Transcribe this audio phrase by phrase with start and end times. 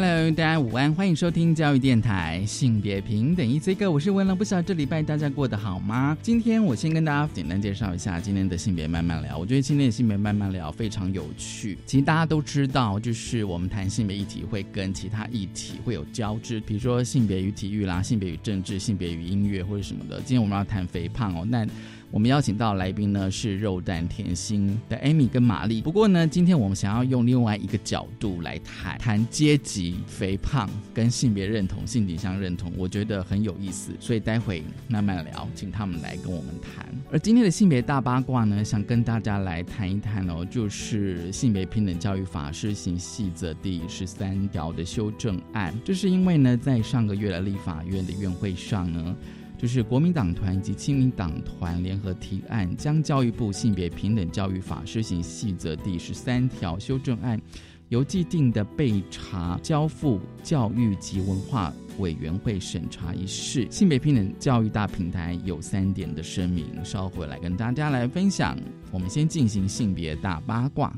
[0.00, 6.16] Hello，大家午安，欢迎收听教育电台性别平等一 C 哥，我是文乐，不知道这礼拜大家过得好吗？
[6.22, 9.36] 今天我先跟大家简单介绍一下今天的性别慢慢聊。
[9.36, 11.76] 我觉得今天的性别慢慢聊非常有趣。
[11.84, 20.18] 其实大家都知道，就是我们谈性别议题会跟其他议题会有交织，比如说性别与体育啦，性别与政治，性别与音乐或者什么的。
[20.18, 21.66] 今天我们要谈肥胖哦，那。
[22.10, 25.82] 我们邀请到来宾呢是肉蛋甜心的 Amy 跟玛丽。
[25.82, 33.92] 不过呢，今天我们想要用另外一个角度来谈谈阶级、肥胖跟性别认同、性倾向认同，我觉得很有意思。
[34.00, 36.86] 所以待会慢慢聊，请他们来跟我们谈。
[37.12, 45.78] 而今天的性别大八卦呢，想跟大家来谈一谈哦，就是性别平等教育法施行细则第十三条的修正案。
[45.84, 49.14] 这是因为呢，在上个月的立法院的院会上呢。
[49.58, 57.40] 就是国民党团以及亲民党团联合提案，将教育部性别平等教育法施行细则第十三条修正案，
[57.88, 63.66] 由既定的备查交付教育及文化委员会审查一事。
[63.68, 68.56] 性别平等教育大平台有三点的声明，稍后来跟大家来分享。
[68.92, 70.94] 我们先进行性别大八卦。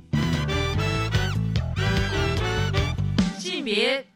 [3.38, 4.06] 性别。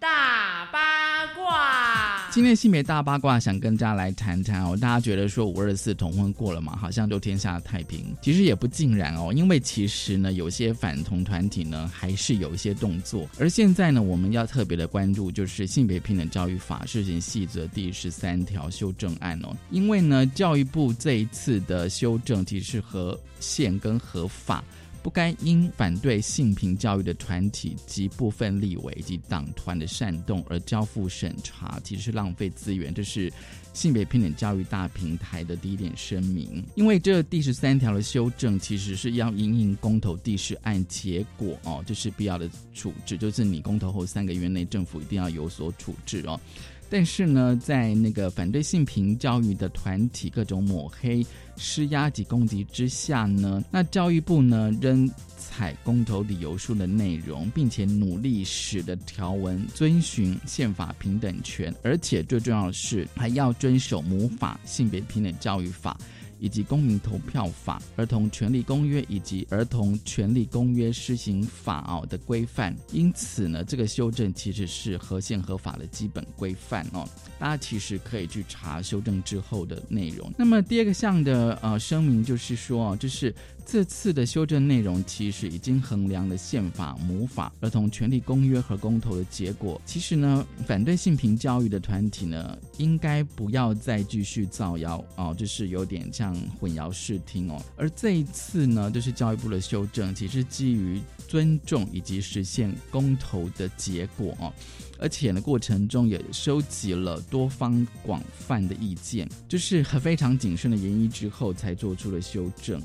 [2.34, 4.76] 今天性别大八卦，想跟大家来谈谈哦。
[4.76, 8.12] 大家觉得说五二四同婚过了嘛，好像就天下太平。
[8.20, 13.28] 其实也不尽然哦，因为其实呢，有些反同团体呢，还是有一些动作。
[13.38, 19.56] 而现在呢，我们要特别的关注，就是性别平等教育法施行细则第十三条修正案哦。
[19.70, 24.64] 因为呢，教育部这一次的修正，其实是和宪跟合法。
[25.04, 32.92] 不该因反对性平教育的团体及部分立委以及党团的煽动而交付审查，其实是浪费资源。
[32.94, 33.30] 这是
[33.74, 36.64] 性别平等教育大平台的第一点声明。
[36.74, 46.40] 因为这第十三条的修正，其实是要因应公投第十案结果哦，这是必要的处置，就是你公投后三个月内，政府一定要有所处置哦。
[46.90, 65.96] 但是呢，在那个反对性平教育的团体各种抹黑、施压及攻击之下呢，那教育部呢仍采公投理由书的内容，并且努力使得条文遵循宪法平等权，而且最重要的是还要遵守母法性别平等教育法。
[66.44, 77.08] 以及公民投票法、儿童权利公约以及儿童权利公约施行法哦的规范，因此呢，这个修正其实是合宪合法的基本规范哦。
[77.38, 80.30] 大家其实可以去查修正之后的内容。
[80.36, 83.34] 那么第二个项的呃声明就是说，就是
[83.66, 89.80] 这次的修正内容其实已经衡量了宪法、母法、儿童权利公约和公投的结果。
[89.84, 97.60] 其实呢，反对性平教育的团体呢，应该不要再继续造谣哦，就是有点像混淆视听哦。
[97.76, 104.52] 而这一次呢，就是教育部的修正，其实基于尊重以及实现公投的结果哦。
[104.98, 112.80] 而且呢，过程中也收集了多方广泛的意见，就是很非常谨慎的研议之后，才做出了修正。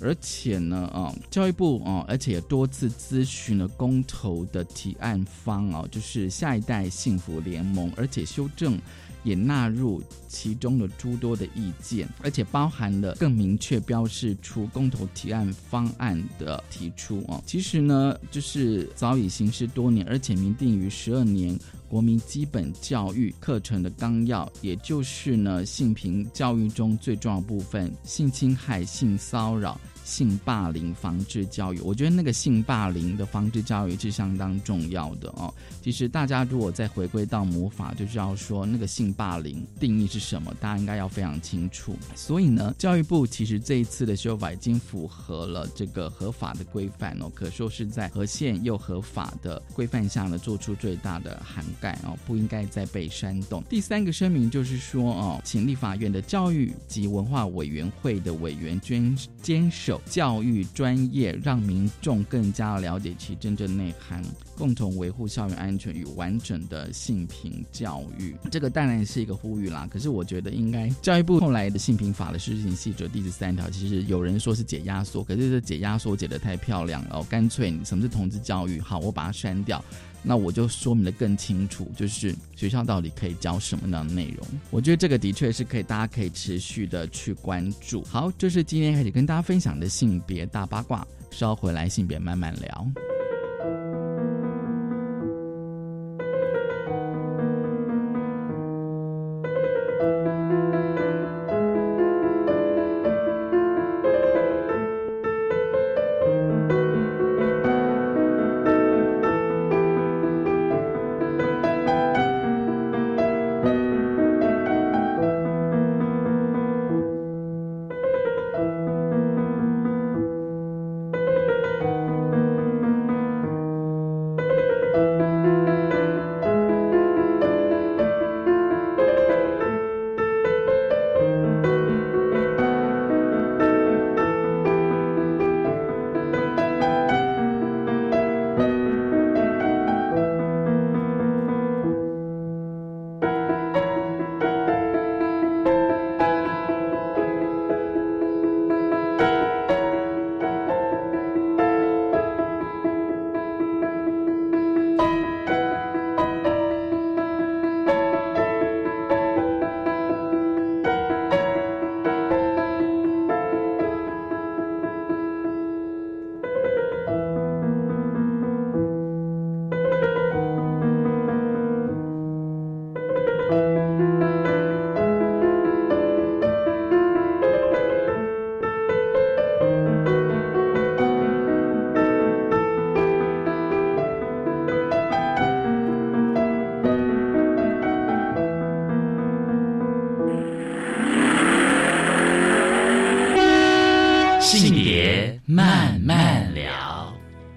[0.00, 8.78] 而且呢，啊，教育部啊，而且也多次咨询了公投的提案方啊，就是下一代幸福联盟，而且修正。
[9.22, 17.42] 也纳入其中的诸多的意见，而且包含了更明确标示出公投提案方案的提出哦。
[17.46, 21.58] 其实呢，就是早已行事多年，而且明定于十二年
[21.94, 29.80] 国民基本教育课程的纲要，也就是呢性平教育中最重要部分——性侵害、性骚扰。
[30.04, 35.52] 性霸凌防治教育，我觉得那个性霸凌的防治教育是相当重要的哦。
[35.82, 41.96] 其实大家如果再回归到魔法，就知道说那个性霸凌定义是什么，大家应该要非常清楚。
[42.14, 53.62] 所以呢，教育部其实这一次的修法已经符合了这个合法的规范哦，可说是在合宪又合法的规范下呢，做出最大的涵盖哦，不应该再被煽动。
[53.70, 60.00] 第三个声明就是说哦，请立法院的教育及文化委员会的委员坚坚守。
[60.06, 64.22] 教育专业，让民众更加了解其真正内涵，
[64.56, 68.34] 共同维护校园安全与完整的性平教育。
[68.50, 69.86] 这个当然是一个呼吁啦。
[69.90, 78.80] 可是我觉得，应该教育部后来的性平法的施行细则第十三条，其实有人说是解压缩，可是这解压缩解得太漂亮了，干脆你什么是同志教育？
[78.80, 79.84] 好，我把它删掉。
[80.26, 84.46] 那我就说明的更清楚，就是学校到底可以教什么样的内容。
[84.70, 88.02] 我觉得这个的确是可以，大家可以持续的去关注。
[88.04, 93.13] 好，这是今天开始跟大家分享的性别大八卦，稍回来性别慢慢聊。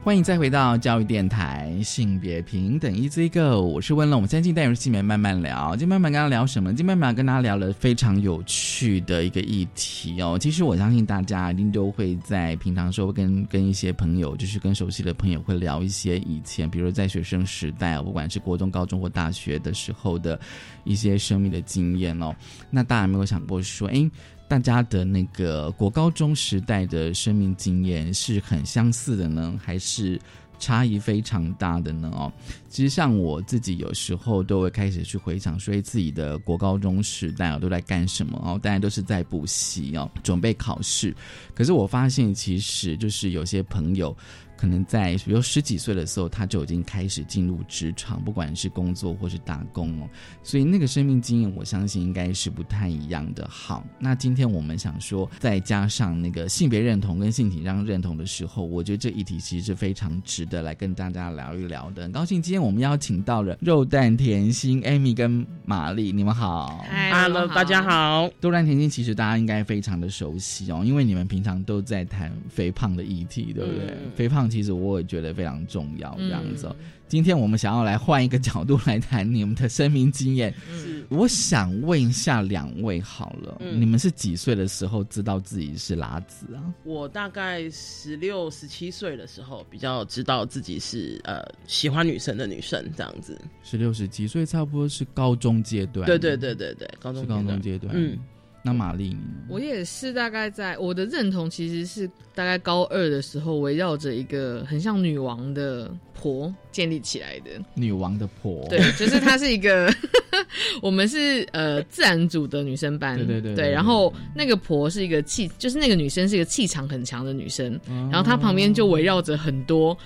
[0.08, 4.20] 欢迎再回到教育电台，性别平等，Easy Go，我是温龙。
[4.20, 5.72] 我们先进带入性别慢慢聊。
[5.72, 6.70] 今天慢慢跟大家聊什么？
[6.70, 10.38] 今天慢慢跟大家聊了非常有趣的一个议题哦。
[10.40, 20.40] 其实我相信大家一定都会在平常时候跟跟一些朋友，就是跟熟悉的朋友会聊一些以前，比如在学生时代，不管是国中、高中或大学的时候的
[20.86, 22.34] 一些生命的经验哦。
[22.70, 24.10] 那大家有没有想过说，哎？
[24.48, 30.20] 大家的那个国高中时代的生命经验是很相似的呢，还是
[30.58, 32.10] 差异非常大的呢？
[32.14, 32.32] 哦，
[32.70, 41.14] 其实像我自己有时候都会开始去回想，说自己的国高中时代啊都在干什么哦，大家都是在补习哦，准备考试。
[41.54, 44.16] 可是我发现，其实就是有些朋友。
[44.58, 50.10] 可能在比如十几岁的时候，他就已经开始进入职场，不管是工作或是打工哦。
[50.42, 53.48] 所以那个生命经验，我相信应该是不太一样的。
[53.48, 62.02] 好，那今天我们想说，再加上那个性别认同跟性倾向认同的时候，我觉得这一题其实是非常值得来跟大家聊一聊的。
[62.02, 66.84] 很高兴今天我们邀请到了肉蛋甜心 Amy 跟玛丽，你们好。
[67.12, 68.28] Hello，大家好。
[68.42, 73.94] 肉蛋甜心其实大家应该非常的熟悉哦，因为你们平常都在谈肥胖的议题，对不对？
[74.16, 74.47] 肥胖。
[74.50, 76.74] 其实我也觉得非常重要，这样子。
[77.08, 80.54] 今天我们想要来换一个角度来谈你们的生命经验。
[80.70, 86.60] 是，我想问一下两位好了，你们是几岁的时候知道自己是拉子啊？
[86.84, 93.40] 我大概十六、十七岁的时候比较知道自己是呃喜欢女生的女生这样子。
[93.64, 96.06] 十六、十七岁差不多是高中阶段。
[96.06, 97.94] 对对对对对，高中高中阶段。
[97.96, 98.20] 嗯。
[98.68, 99.16] 那玛丽，
[99.48, 102.06] 我也是大概在我的认同其实是
[102.36, 107.52] 大概高二的时候，围绕着一个很像女王的婆建立起来的。
[107.76, 109.90] 女王的婆，对，就是她是一个，
[110.84, 117.80] 我们是呃自然组的女生班，对对对，对，然后那个婆是一个气，就是那个女生是一个气场很强的女生，
[118.12, 119.98] 然后她旁边就围绕着很多。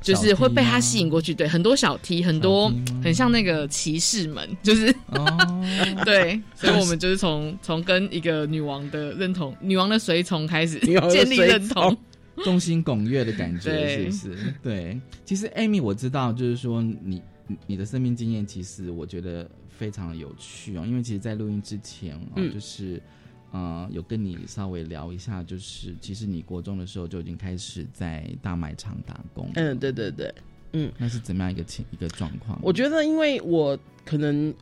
[0.00, 4.90] 就是会被他吸引过去，对，很多小 T，很多很像那个骑士们，就是
[6.04, 10.78] 对，所以我们就是从从跟一个女王的认同，女王的随从开始
[11.10, 11.96] 建立认同，
[12.44, 14.54] 众星拱月的感觉，是不是？
[14.62, 17.22] 对，其实 Amy 我知道，就是说你
[17.66, 23.00] 你的生命经验，其实我觉得非常有趣哦，因为其实，在录音之前啊，就是。
[23.52, 29.50] 嗯，有跟你稍微聊一下，就是其实你国中的时候就已经开始在大卖场打工。
[29.54, 30.32] 嗯，对对对，
[30.72, 32.58] 嗯，那是怎么样一个情一个状况？
[32.62, 34.54] 我觉得，因为我可能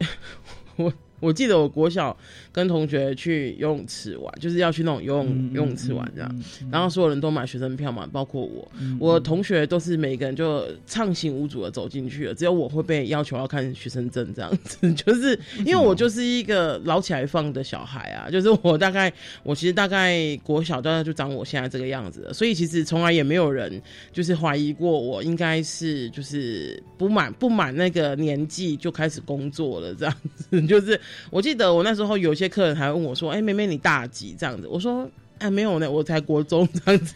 [0.77, 2.17] 我 我记得我国小
[2.53, 8.67] 跟同学去游泳池玩，就是要去那种游泳、嗯游泳池玩这样，嗯嗯然后所有人都买学生票嘛，包括我。
[8.81, 23.81] 嗯我同学都是每个人就畅行无阻的走进去了，只有我会被要求要看学生证这样子， 就是因为我就是一个老起来放的小孩啊，就是我大概我其实大概国小大概就长我现在这个样子了，所以其实从来也没有人
[24.13, 30.99] 就是怀疑过我应该是就是不满不满那个年纪就开始工作了这样子， 就是
[31.31, 37.15] 我记得我那时候有些客人还问我说：“哎、妹妹你大几？”这样子，我说：“哎、没有呢，我才国中这样子。”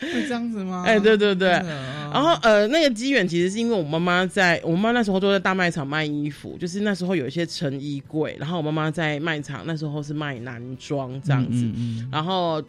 [0.00, 0.84] 会这样子吗？
[0.86, 12.62] 哎对对对啊然后呃，那个机缘其实是因为我妈妈在，我妈妈那时候都在大卖场卖衣服，就是那时候有一些成衣柜，然后我妈妈在卖场那时候是卖男装这样子，嗯嗯然后。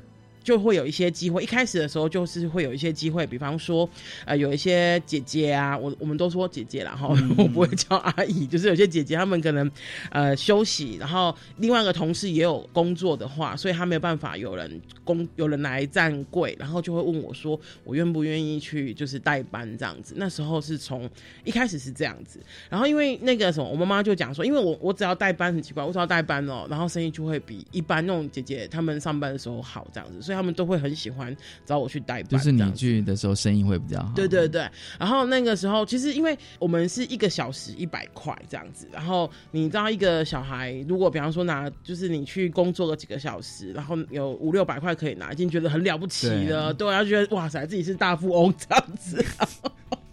[0.45, 3.89] 就会有一些机会，一开始的时候就是会有一些机会，比方说，
[4.23, 7.25] 呃，有一些姐姐啊，我我们都说姐姐啦哈，嗯。
[7.37, 9.69] 我不会叫阿姨，就是有些姐姐她们可能
[10.11, 20.13] 呃休息，然后另外一个同事也有工作的话，所以她没有办法有人工有人来站柜，然后就会问我说，我愿不愿意去就是代班这样子。
[20.17, 21.09] 那时候是从
[21.43, 34.11] 一开始是这样子，然后因为那个什么，我妈妈就讲说，因为我我只要代班很奇怪，我只要代班哦，然后生意就会比一般那种姐姐她们上班的时候好这样子，所以他们都会很喜欢找我去代班，就是你去的时候生意会比较好。
[34.15, 49.23] 对对对，然后那个时候其实因为我们是一个小时一百块这样子，然后你知道一个小孩如果比方说拿就是你去工作个几个小时，然后有五六百块可以拿，已经觉得很了不起了，对，然后觉得哇塞自己是大富翁这样子，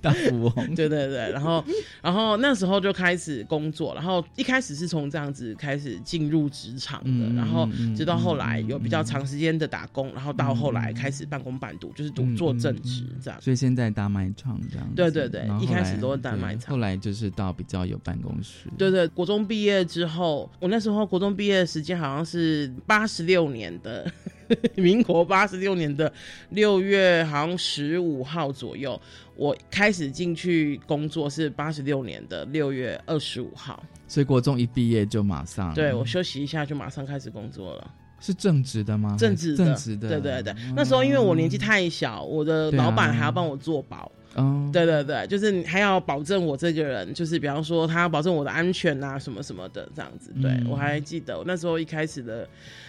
[0.03, 0.75] 大富翁。
[0.75, 1.65] 对对对，然后
[2.03, 13.41] 然后那时候就开始工作，然后一开始是从这样子开始进入职场的，嗯然后嗯直到后来有比较长时间的打工，然后到后来开始半工半读，就是读嗯做正职这样。
[13.41, 18.69] 所以现在大卖场这样子，对对对一开始都是大卖对场后来就是到比较有办公室。
[18.77, 24.11] 对对，国中毕业之后，我那时候国中毕业的时间好像是八十六年的，
[24.77, 26.13] 民国八十六年的
[26.51, 29.01] 六月，好像十五号左右，
[29.37, 33.83] 我开始进去工作是八十六年的六月二十五号。
[34.07, 39.17] 所以国中一毕业就马上，对我休息一下就马上开始工作了，是正职的吗？
[39.19, 40.55] 正职的，正职的，对对对。
[40.77, 44.11] 那时候因为我年纪太小，我的老板还要帮我做保。
[44.35, 50.33] 哦，对对对，就是你还要保证我这个人，就是比方说他要保证我的安全啊，什么什么的这样子。
[50.41, 50.67] 对、嗯。
[50.71, 52.49] 我还记得我那时候一开始的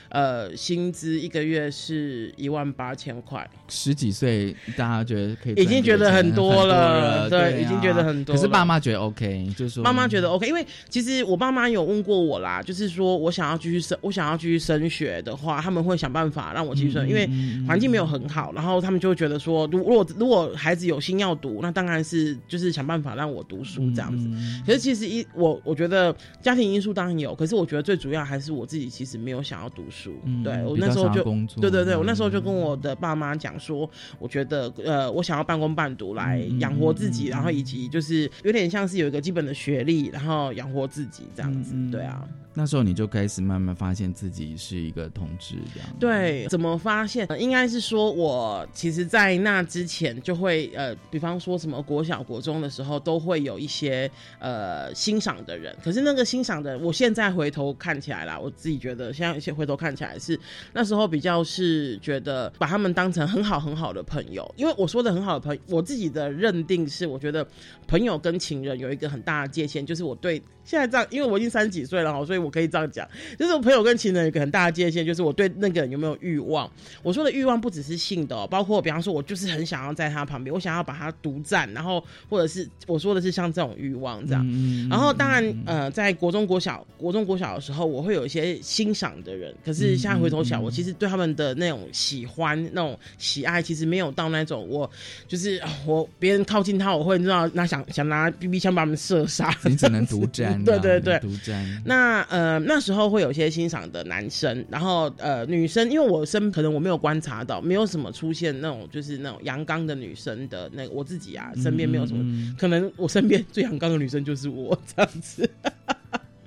[0.09, 17.27] 呃薪资一个月是一万八千块，十几岁大家觉得可以已经觉得很多了很对啊已经觉得很多可是了爸妈觉得 OK，就是说妈妈觉得 OK，因为其实我爸妈有问过我啦，就是说我想要继续升，我想要继续升学的话，他们会想办法让我继续升，因为
[17.67, 24.27] 环境没有很好，然后他们就会觉得说，如如果如果孩子有心要读，那当然是就是想办法让我读书这样子。
[24.27, 30.13] 嗯可是其实一我我觉得家庭因素当然有，可是我觉得最主要还是我自己其实没有想要读书。
[30.23, 41.73] 嗯对我那时候就工作对对对，我嗯那时候就跟我的爸妈讲说，我觉得呃我想要半工半读来养活自己，然后以及就是有点像是有一个基本的学历，然后养活自己这样子。
[41.91, 45.89] 对啊，那时候你就开始慢慢发现自己是一个同志这样。
[45.99, 47.25] 对，怎么发现？
[47.27, 55.75] 呃应该是说我其实，在那之前就会呃，比方说什么国小、国中的时候，都会有一些呃欣赏的人。
[55.83, 60.39] 可是那个欣赏的，我现在回头看起来啦，我自己觉得现在现回头看起来是
[60.73, 64.49] 那时候比较是觉得把他们当成很好很好的朋友。
[64.57, 67.45] 因为我说的很好的朋友，我自己的认定是，我觉得
[67.87, 76.69] 朋友跟情人有一个很大的界限，就是我对现在这样，因为我已经三十几岁了哈，所以我可以这样讲，就是我朋友跟情人有一个很大的界限，就是我对那个人有没有欲望。
[77.01, 84.43] 我说的欲望不只是性的、包括比方说，我就是很想要在他旁边，我想要把他独占，然后或者是我说的是像这种欲望这样。
[84.47, 94.89] 嗯然后当然，呃，在国中、国小、国中、国小的时候，我会有一些欣赏的人，可是现在回头想，我其实对他们的那种喜欢、那种喜爱，其实没有到那种我
[95.27, 99.55] 就是啊我别人靠近他，我会知道那想想拿 BB 枪把他们射杀。
[99.65, 101.81] 你只能独占 对对对独占。
[101.85, 115.49] 那呃那时候会有一些欣赏的男生，然后呃女生，因为我身可能我没有观察到，没有什么出现那种就是那种阳刚的女生的那个我自己啊，身边没有什么，嗯可能我身边最阳刚的女生就是我 这样子。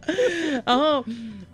[0.64, 1.04] 然后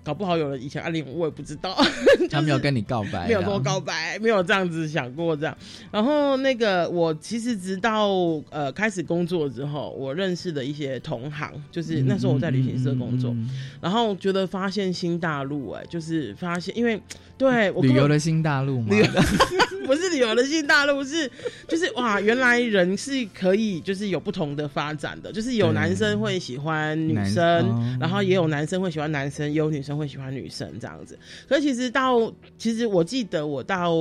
[0.05, 1.75] 搞不好有人以前暗恋我，我也不知道。
[2.31, 5.57] 他没有跟你告白，没有跟我告白，没有这样子想过这样。
[5.91, 8.11] 然后那个我其实直到
[8.51, 13.35] 呃开始工作之后，我认识的一些同行，就是那时候我在旅行社工作，
[13.81, 17.01] 然后觉得发现新大陆，哎，就是发现，因为
[17.39, 18.95] 对我旅游的新大陆嘛。
[19.87, 21.31] 不是旅游的新大陆，是
[21.69, 31.19] 就是哇，原来人是可以就是有不同的发展的，就是有男生会喜欢女生，然后也有男生会喜欢男生，也有女生会喜欢女生这样子。
[31.49, 33.93] 可其实到其实我记得我到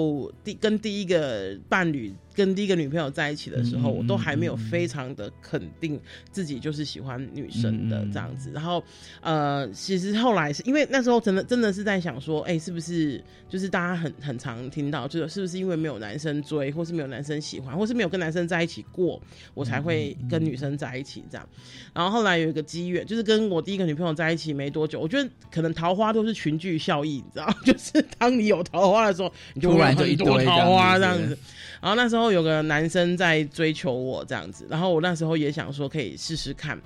[0.44, 2.14] 第跟第一个伴侣。
[2.34, 6.00] 跟第一个女朋友在一起的时候，我都还没有非常的肯定
[6.32, 8.52] 自己就是喜欢女生的这样子。
[8.54, 8.84] 然后，
[9.22, 19.22] 呃，其实后来是因为那时候真的真的是在想说，哎，是不是就是大家很很常听到，就是是不是因为没有男生追，或是没有男生喜欢，或是没有跟男生在一起过，
[19.54, 21.48] 我才会跟女生在一起这样。
[21.94, 31.38] 然后后来有一个机缘，就是跟我第一个女朋友在一起没多久，我觉得可能桃花都是群聚效应，你知道，就是当你有桃花的时候，你就突然就一堆桃花这样子。
[31.82, 36.80] 然后那时候有个男生在追求我这样子，然后我那时候也想说可以试试看。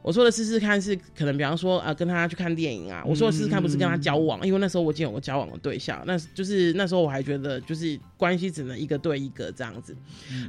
[0.00, 3.02] 我说的试试看是可能，比方说啊，跟他去看电影啊。
[3.04, 9.94] 我说的试试看不是跟他交往，因为那时候我已经有个交往的对象，那就是那时候我还觉得就是关系只能一个对一个这样子。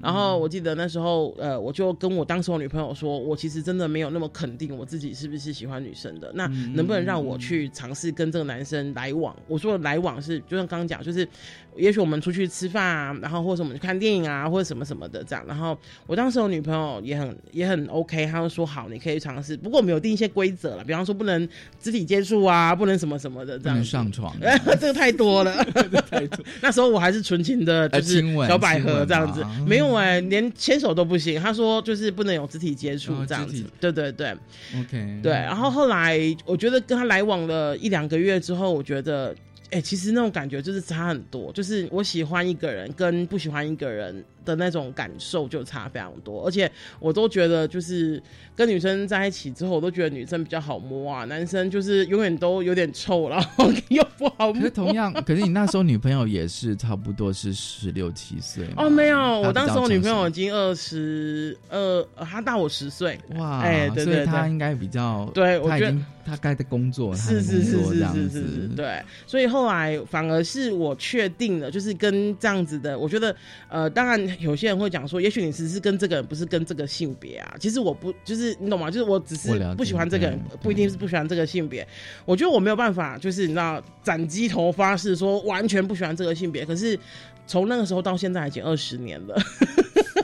[0.02, 6.32] 然后我记得那时候呃，我就跟我当时我女朋友说，我其实真的没有那么肯定我自己是不是喜欢女生的。
[6.36, 9.36] 那能不能让我去尝试跟这个男生来往？
[9.48, 11.28] 我说的来往是就像刚刚讲，就是
[11.76, 15.44] 也许我们出去吃饭啊，然后或者我们去看电影啊，或者什么什么的这样。
[15.48, 15.76] 然后
[16.06, 19.39] 我当时我女朋友也很也很 OK，她就说好，你可以尝。
[19.42, 21.48] 是，不过我们有定一些规则了，比方说不能
[21.80, 23.84] 肢体接触啊，不能什么什么的这样。
[23.84, 24.36] 上床，
[24.80, 25.66] 这个太多了。
[26.62, 31.40] 那时候我还是纯情的，就是小百合这样子，没有哎，连牵手都不行。
[31.42, 33.64] 他说就是不能有肢体接触这样子。
[33.80, 34.36] 对对对
[34.80, 35.20] ，OK。
[35.24, 39.36] 对，然后后来我觉得跟他来往了一两个月之后，我觉得。
[39.72, 48.22] 哎，其实那种感觉就是差很多，就是我喜欢一个人跟不喜欢一个人的那种感受就差非常多，而且我都觉得就是
[48.56, 54.54] 跟女生在一起之后，我都觉得女生比较好摸啊，男生就是永远都有点臭，然后 又不好摸。
[54.54, 65.96] 可是同样，可是你那时候女朋友也是差不多是十六七岁哦，没有，我当时我女朋友已经二十二，她大我十岁哇，哎，对对，她应该比较对，我觉得。
[66.26, 73.36] 他该的工作是是是是是是，对，所以后来反而是我确定了，就是跟这样子的，我觉得
[73.68, 77.56] 呃，当然有些人会讲说，也许你只是跟这个人，不是跟这个性别啊。
[77.60, 78.90] 其实我不，就是你懂吗？
[78.90, 81.88] 就是我只是不喜欢这个人，不一定是不喜欢这个性别。
[82.26, 86.66] 我觉得我没有办法，就是你知道，斩鸡头发誓说完全不喜欢这个性别。
[86.66, 86.98] 可是
[87.46, 89.36] 从那个时候到现在已经二十年了，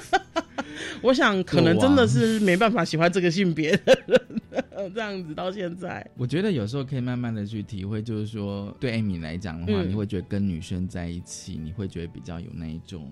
[1.04, 4.22] 我想可能真的是没办法喜欢这个性别的人。
[4.94, 13.12] 这样子到现在，我觉得有时候可以慢慢的去体会，就是说对艾米来讲的话，你会觉得跟女生在一起，你会觉得比较有那一种。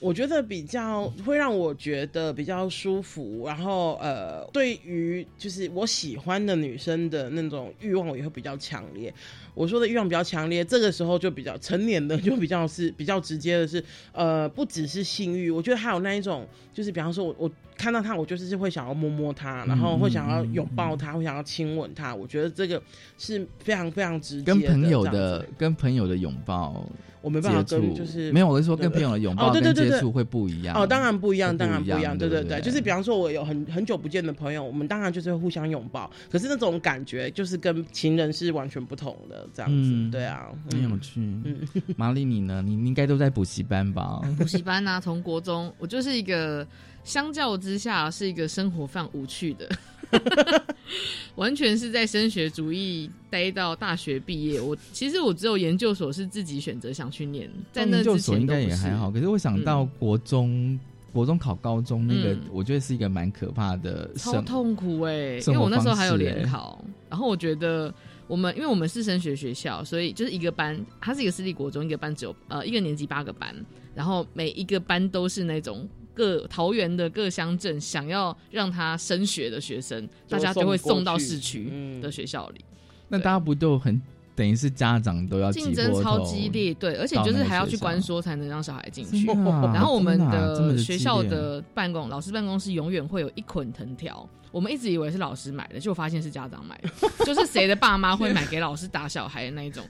[0.00, 9.12] 我觉得比较会让我觉得比较舒服，然后呃，对于就是我喜欢的女生的那种欲望也会比较强烈。
[9.54, 22.14] 我说的欲望比较强烈，这个时候就比较成年的，就比较是比较直接的是，呃，不只是性欲，我觉得还有那一种，就是比方说我我看到他，我就是会想要摸摸他，然后会想要拥抱他，会想要亲吻他。
[22.14, 22.82] 我觉得这个
[23.18, 24.44] 是非常非常直接。
[24.44, 26.84] 跟朋友的跟朋友的拥抱。
[27.22, 30.76] 我没办法跟，就是没有，我是说跟朋友的拥抱跟接触会不一样。
[30.76, 41.20] 哦，当然不一样，当然不一样，对对对，就是比方说，我有很很久不见的朋友，我们当然就是互相拥抱，可是那种感觉就是跟情人是完全不同的这样子，对啊，很有趣。
[41.20, 41.56] 嗯，
[41.96, 42.60] 玛丽你呢？
[42.60, 44.20] 你应该都在补习班吧？
[44.36, 46.66] 补习班啊，从国中，我就是一个
[47.04, 49.68] 相较之下是一个生活非常无趣的。
[51.36, 54.60] 完全是在升学主义待到大学毕业。
[54.60, 59.10] 我其实我只有研究所是自己选择想去念，在那之前应该也还好。
[59.10, 60.78] 可是我想到国中，
[61.12, 65.38] 国中考高中那个，我觉得是一个蛮可怕的，超痛苦哎！
[65.38, 67.92] 因为我那时候还有联考，然后我觉得
[68.26, 73.54] 我们因为我们是升学学校，所以就是一个班，它是一个私立国中，一个班只有呃一个年级八个班，
[73.94, 75.88] 然后每一个班都是那种。
[76.14, 82.64] 各桃园的各乡镇想要让他升学的学生，大家就会送到市区的学校里。
[83.08, 84.00] 那大家不都很
[84.34, 89.28] 等于是家长都要竞争超激烈，对，而且就是还要去关说才能让小孩进去。
[89.30, 96.88] 啊、然后我们的学校的办公老师办公室永远会有一捆藤条，我们一直以为是老师买的，就发现是家长买的，
[97.26, 99.84] 就是谁的爸妈会买给老师打小孩的那一种，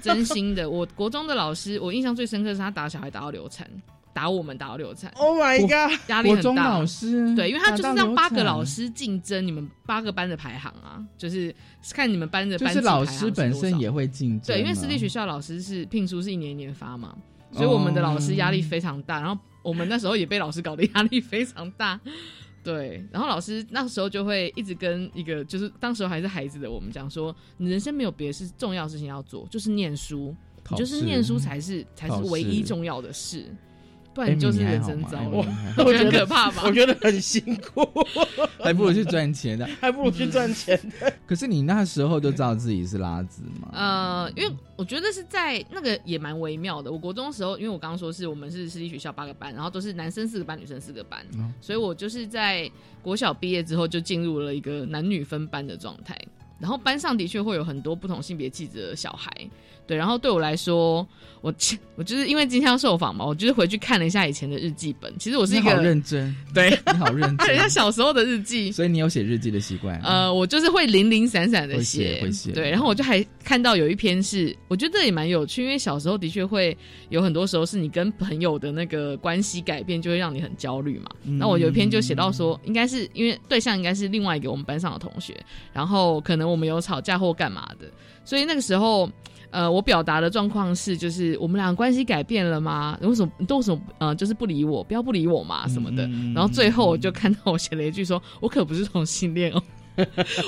[0.00, 0.68] 真心的。
[0.68, 3.68] 我国中的老师，我印象最深刻是他打小孩打到流产。
[4.14, 6.70] 打我们打到流产，Oh my god，压力很大。
[6.70, 11.52] 老师对，因为他就是让八个老师竞争你们八个班的排行啊，就是
[11.90, 14.54] 看你们班的班级老师本身也会竞争。
[14.54, 17.14] 对，因为私立学校老师是聘书是一年一年发嘛，
[17.52, 19.20] 所以我们的老师压力非常大。
[19.20, 22.00] 然后我们那时候也被老师搞得压力非常大。
[22.62, 30.34] 对，然后老师那时候就会一直跟一个就是当时还是孩子的我们讲说，你人生没有别的事重要事情要做，就是念书，
[30.76, 33.44] 就是念书才是才是唯一重要的事。
[34.14, 35.44] 不然就是人生糟了，
[35.84, 36.62] 我觉得可怕吧？
[36.64, 37.84] 我觉得 很辛苦，
[38.62, 41.12] 还不如去赚钱的，还不如去赚钱的。
[41.26, 43.70] 可是你那时候就知道自己是拉子吗？
[43.72, 46.90] 呃，因为我觉得是在那个也蛮微妙的。
[46.90, 51.26] 我国中的时候，因为我刚刚说是我们是私立学校八个班，然后都是男生四个班，女生四个班，
[51.60, 52.70] 所以我就是在
[53.02, 56.16] 国小毕业之后就进入了一个男女分班的状态。
[56.60, 59.30] 然后班上的确会有很多不同性别气质的小孩。
[59.86, 61.06] 对，然后对我来说，
[61.40, 61.52] 我
[61.94, 65.12] 我就是因为今天要受访嘛，我就是回去看了一下以前的日记本。
[65.18, 70.00] 其实我是一个认真，对你好认真，看人家小时候的日记，所以你有写日记的习惯。
[70.00, 72.50] 呃，我就是会零零散散的写，会写。
[72.52, 76.76] 对，然后我就还看到有一篇是，我觉得也蛮有趣，因为小时候的确会
[77.10, 81.10] 有很多时候是你跟朋友的那个关系改变，就会让你很焦虑嘛。
[81.22, 85.38] 那我有一篇就写到说，应该是因为对象应该是另外一个我们班上的同学，
[85.74, 87.86] 然后可能我们有吵架或干嘛的，
[88.24, 89.10] 所以那个时候。
[89.54, 92.98] 呃，我表达的状况是，就是我们俩关系改变了吗？
[93.00, 96.02] 为什么你都什么呃，就是不理我，不要不理我嘛什么的。
[96.34, 99.62] 然后最后我就看到我写了一句说：“我可不是同性恋哦。
[99.96, 100.04] ”我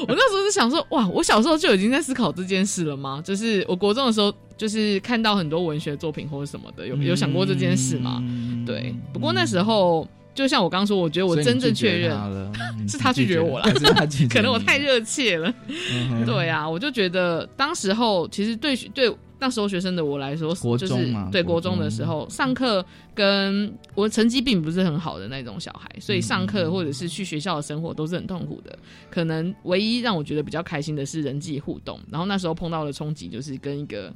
[0.09, 3.23] 那时候是想说，哇，我小时候就已经在思考这件事了吗？
[3.25, 8.21] 就是我国中的时候，就是看到很多文学作品或者什么的，有有想过这件事吗？
[8.67, 8.93] 对。
[9.13, 10.05] 不过那时候。
[10.37, 12.13] 就像我刚说，我觉得我真正确认
[12.87, 13.65] 是他拒绝我了，
[14.31, 15.53] 可能我太热切了。
[16.25, 20.95] 对啊，我就觉得当时候其实对对那时候学生的我来说，就是
[21.33, 28.79] 对国中的时候上课，跟我成绩并不是很好的那种小孩，所以上课或者是去学校的生活都是很痛苦的。
[29.11, 34.13] 可能唯一让我觉得比较开心的是人际互动，然后那时候碰到的冲击就是跟一个。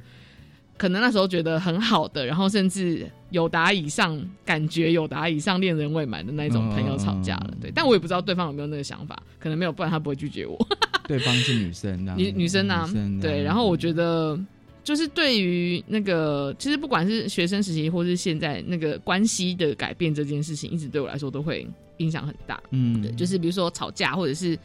[0.81, 10.57] 可能那时候觉得很好的，然后甚至有达以上感觉有达以上恋人未满的那种朋友吵架了，对，但我也不知道对方有没有那个想法，可能没有，不然他不会拒绝我。
[11.07, 12.89] 对方是女生，女女生啊，
[13.21, 13.43] 对。
[13.43, 14.35] 然后我觉得，
[14.83, 21.67] 就是对于那个，其实不管是学生时期或是现在那个关系的改变这件事情，一直对我来说都会
[21.97, 22.59] 影响很大。
[22.71, 24.55] 嗯，对，就是比如说吵架，或者是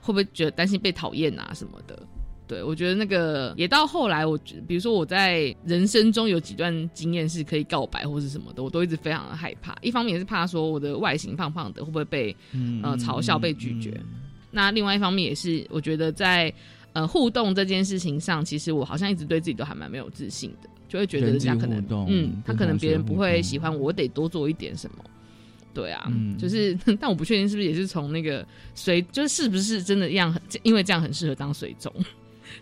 [0.00, 2.02] 会不会觉得担心被讨厌啊什么的。
[2.48, 9.76] 对，我觉得那个也到后来，我比如说我在人生中有几段经验是可以告白或是什么的，我都一直非常的害怕。
[9.82, 12.34] 一方面也是怕说我的外形胖胖的会不会被
[12.82, 14.00] 呃嘲笑被拒绝，
[14.52, 16.52] 那另外一方面也是我觉得在
[16.92, 25.04] 呃互动这件事情上，其实我好像一直对自己都还蛮没有自信的，就会觉得人家可能嗯，他可能别人不会喜欢我，得多做一点什么。
[25.74, 28.42] 对啊，就是， 但我不确定是不是也是从那个
[28.74, 31.92] 水，就是是不是真的一样，因为这样很适合当水种。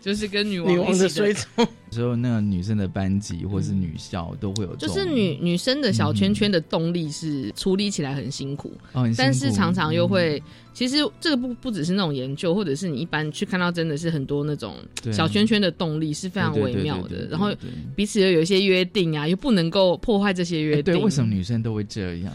[0.05, 8.71] 就是跟女王的追踪，时候那个女生的班级或是女校都会有，就是女女生的小圈圈的动力是处理起来很辛苦，
[9.17, 10.43] 但是常常又会，
[10.75, 14.77] 其实这个不不只是那种研究，或者是你一般去看到，真的是很多那种
[15.11, 17.51] 小圈圈的动力是非常微妙的，然后
[17.97, 20.95] 彼此又有一些约定啊，又不能够破坏这些约定。
[20.95, 22.31] 对，为什么女生都会这样？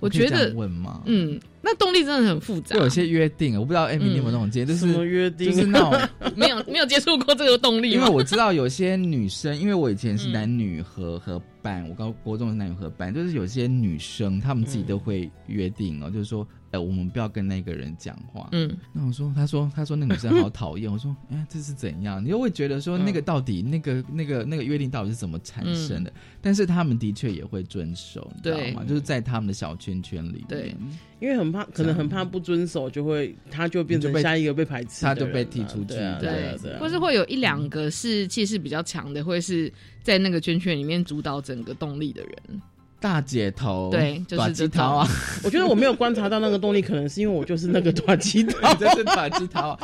[0.00, 1.02] 我觉得问吗？
[1.06, 5.50] 嗯，那动力真的很复杂，就有些约定，我不知道 Amy 你有没有那种接，就是什么约定？
[5.50, 16.46] 就是那种 没有没有接触过这个动力，因为我知道有些女生，因为我以前是男女合合班，我高国中是男女合班，就是有些女生她们自己都会约定哦，就是说。
[16.70, 18.48] 哎，我们不要跟那个人讲话。
[18.52, 20.90] 嗯，那我说，他说，他说那女生好讨厌。
[20.92, 22.22] 我说，哎，这是怎样？
[22.22, 26.12] 你又会觉得说，那个到底那个那个那个约定到底是怎么产生的？
[26.42, 28.84] 但是他们的确也会遵守，你知道吗？
[28.86, 30.44] 就是在他们的小圈圈里。
[30.48, 30.74] 对，
[31.20, 35.94] 因为很怕，可能很怕不遵守，就会他就变成下一个被排斥，他就被踢出去。
[36.20, 42.62] 对，或是会有一两个是气势比较强的，会是在那个圈圈里面主导整个动力的人。
[43.00, 45.08] 大姐头，对，就是鸡头啊！
[45.44, 49.78] 我觉得我没有观察到那个动力，可能是因为我就是那个短鸡头，这是短鸡头。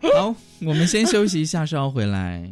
[0.00, 2.50] 好，我们先休息一下，稍后回来。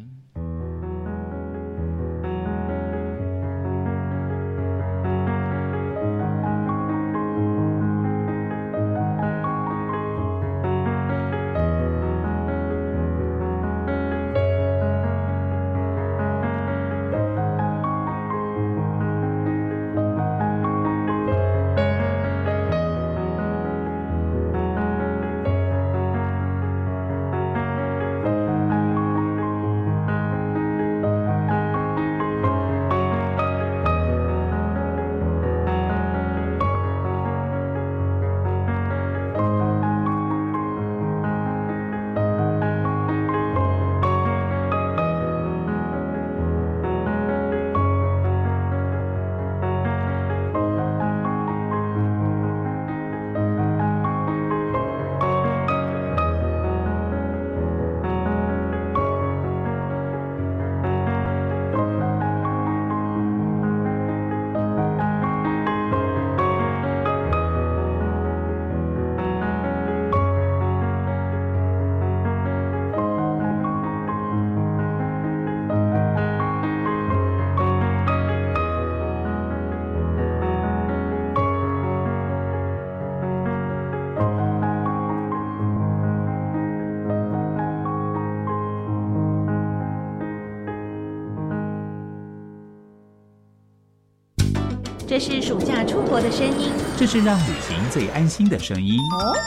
[95.17, 96.71] 这是暑假出国的声音。
[96.95, 98.99] 这是让旅行最安心的声音。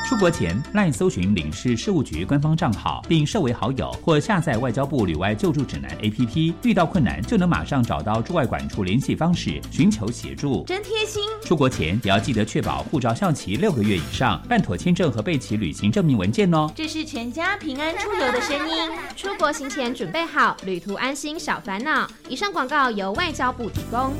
[0.08, 10.64] 出国前，赖搜寻领事事务局官方账号，并设为好友，或下载外交部旅外救助指南 APP，遇到困难就能马上找到驻外管处联系方式，寻求协助。
[10.66, 11.22] 真贴心。
[11.46, 16.68] 出国前也要记得确保护照效期六个月以上，办妥签证和备齐旅行证明文件哦。
[16.74, 18.90] 这是全家平安出游的声音。
[19.16, 22.10] 出国行前准备好，旅途安心少烦恼。
[22.28, 24.12] 以上广告由外交部提供。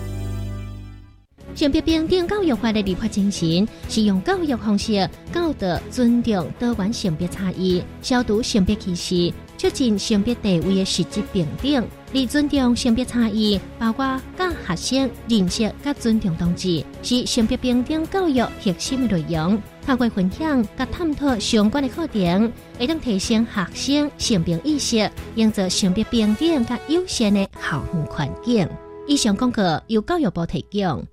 [1.56, 11.86] 性别平等教育法的立法精神是用教育方式教导尊重多元性别差异，消除性别歧视，促进性别地位的实质平等。
[12.12, 19.62] 而尊重性别差异，包括教学生认识、甲尊重同志，是性别平等教育核心的内容。
[19.86, 28.68] 透过分享、甲探讨相关的课程，会当提升学生性别意识，营造性别平等甲友善的校园环境。
[29.08, 31.06] 以上广告由教育部提供。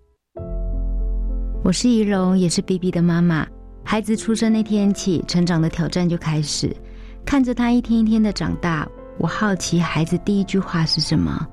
[1.66, 3.44] 我是仪容，也是 B B 的妈妈。
[3.82, 6.72] 孩子出生那天起，成长的挑战就开始。
[7.24, 11.44] 看着他一天一天的长大，我好奇孩子第一句话是什么。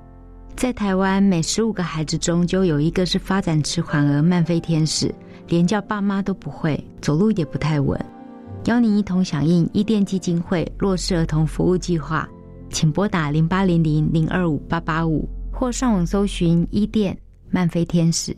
[0.56, 5.12] 在台湾，每十五个孩子中就有一个是发展迟缓而慢飞天使，
[5.47, 7.99] 连叫爸妈都不会，走路也不太稳。
[8.65, 12.30] 邀您一同响应伊甸基金会弱势儿童服务计划，
[12.69, 17.17] 请拨打零八零零零二五八八五，或上网搜寻伊甸
[17.49, 18.38] 慢飞天使。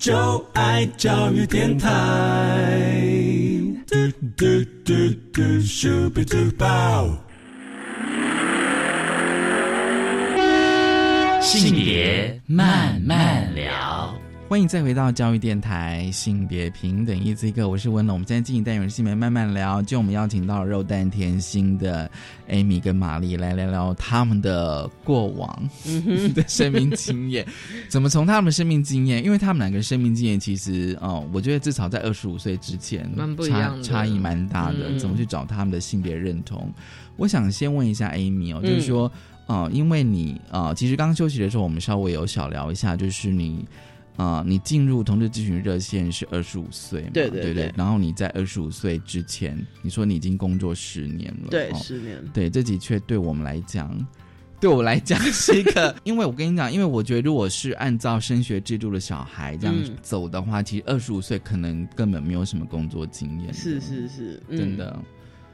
[0.00, 1.90] 就爱教育电台。
[3.86, 3.96] 嘟
[4.34, 4.94] 嘟嘟
[5.30, 7.18] 嘟，Super Duper。
[11.42, 14.19] 性别慢慢聊。
[14.50, 18.14] 欢迎再回到教育电台性别平等一一个，我是温龙。
[18.14, 22.10] 我们现在进行单元性别慢慢聊，就我们邀请到肉蛋甜心的
[22.48, 25.70] Amy 跟玛丽来聊聊他们的过往
[26.34, 27.46] 的生命经验。
[27.88, 29.24] 怎么从他们的生命经验？
[29.24, 34.88] 因为他们两个生命经验其实哦，我觉得至少在二十五岁之前，蛮不一样的，差异蛮大的。
[34.88, 36.68] 嗯怎么去找他们的性别认同？
[37.16, 39.12] 我想先问一下 Amy 哦，就是说，
[39.46, 43.64] 哦、因为你啊、其实刚休息的时候，我们稍微有小聊一下，就是你。
[44.16, 47.10] 啊、你进入同志咨询热线是二十五岁嘛？
[47.14, 52.22] 对对对对然后你在二十五岁之前，你说你已经工作十年了，对，哦十年。
[52.34, 54.06] 对，这的确对我们来讲，
[54.60, 65.02] 对我来讲是一个， 因为我跟你讲，因为我觉得如果是按照升学制度的小孩这样嗯走的话，其实二十五岁可能根本没有什么工作经验，是是是，嗯真的。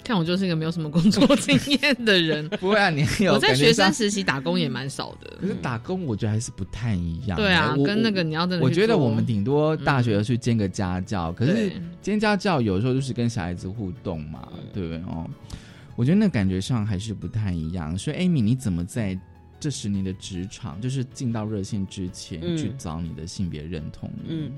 [0.07, 2.49] 看我就是一个没有什么工作经验的人。
[2.61, 5.37] 不会啊，你有我在学生时期打工也蛮少的。
[5.40, 7.37] 可是打工我觉得还是不太一样。
[7.37, 15.29] 对啊跟那个你要真的我觉得我们顶多大学去兼个家教，可是兼家教有时候就是跟小孩子互动嘛，对不对哦？
[15.97, 17.99] 我觉得那感觉上还是不太一样。
[17.99, 19.19] 所以，Amy，你怎么在
[19.59, 24.11] 这十年的职场，就是进到热线之前、嗯去找你的性别认同？
[24.27, 24.53] 嗯，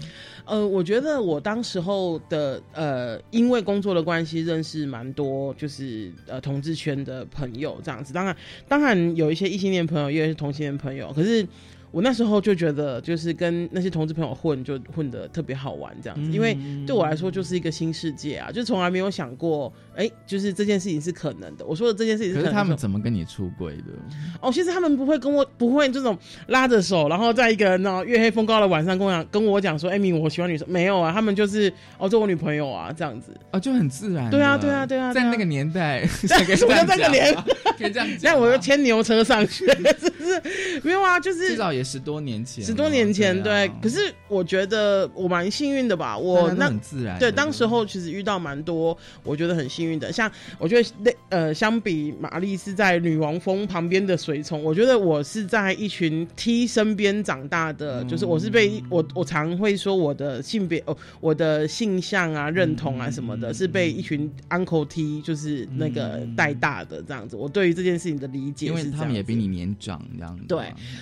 [0.44, 8.12] 呃，我觉得我当时候的呃，因为工作的关系，认识蛮多就是呃同志圈的朋友这样子。
[8.12, 8.36] 当然，
[8.68, 11.12] 当然有一些异性恋朋友，也有同性恋朋友。
[11.12, 11.46] 可是
[11.90, 16.30] 我那时候就觉得，就是跟那些同志朋友混，就混的特别好玩这样子。
[16.30, 21.64] 因为对我来说，就是一个新世界啊，就从来没有想过，哎、就是这件事情是可能的。
[21.64, 23.92] 我说的这件事情是可能的可是他们怎么跟你出轨的？
[24.40, 26.16] 哦，其实他们不会跟我不会这种
[26.48, 33.32] 拉着手，然后在一个那月黑风高的晚上跟我讲跟我讲说，艾米，我喜欢女生，没有啊，他们就是哦，做我女朋友啊，这样子。
[33.52, 34.30] 哦，就很自然的。
[34.32, 37.42] 对啊对啊对啊对啊在那个年代， 在可以什么叫那个年代
[37.78, 40.80] 可以这样讲， 那 我就牵牛车上去，是不是？
[40.82, 43.82] 没有啊，就是至少也十多年前，十多年前，对啊对。
[43.82, 50.12] 可是我觉得我蛮幸运的吧，我那很自然对，当时候其实遇到蛮多，我觉得很幸运的。
[50.12, 67.36] 像我觉得那呃，相比玛丽是在女王峰旁边的随从，我觉得我是在一群 T 身边长大的，就是我是被我我常会说我的性别哦，我的性向啊、认同啊什么的，是被一群 Uncle T 就是那个带大的这样子。
[67.36, 70.44] 我对于这件事情的理解因为他们也比你年长这样子。
[70.48, 70.58] 对，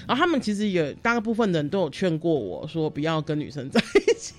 [0.07, 4.35] 然后他们其实也大部分人都有劝过我说不要跟女生在一起。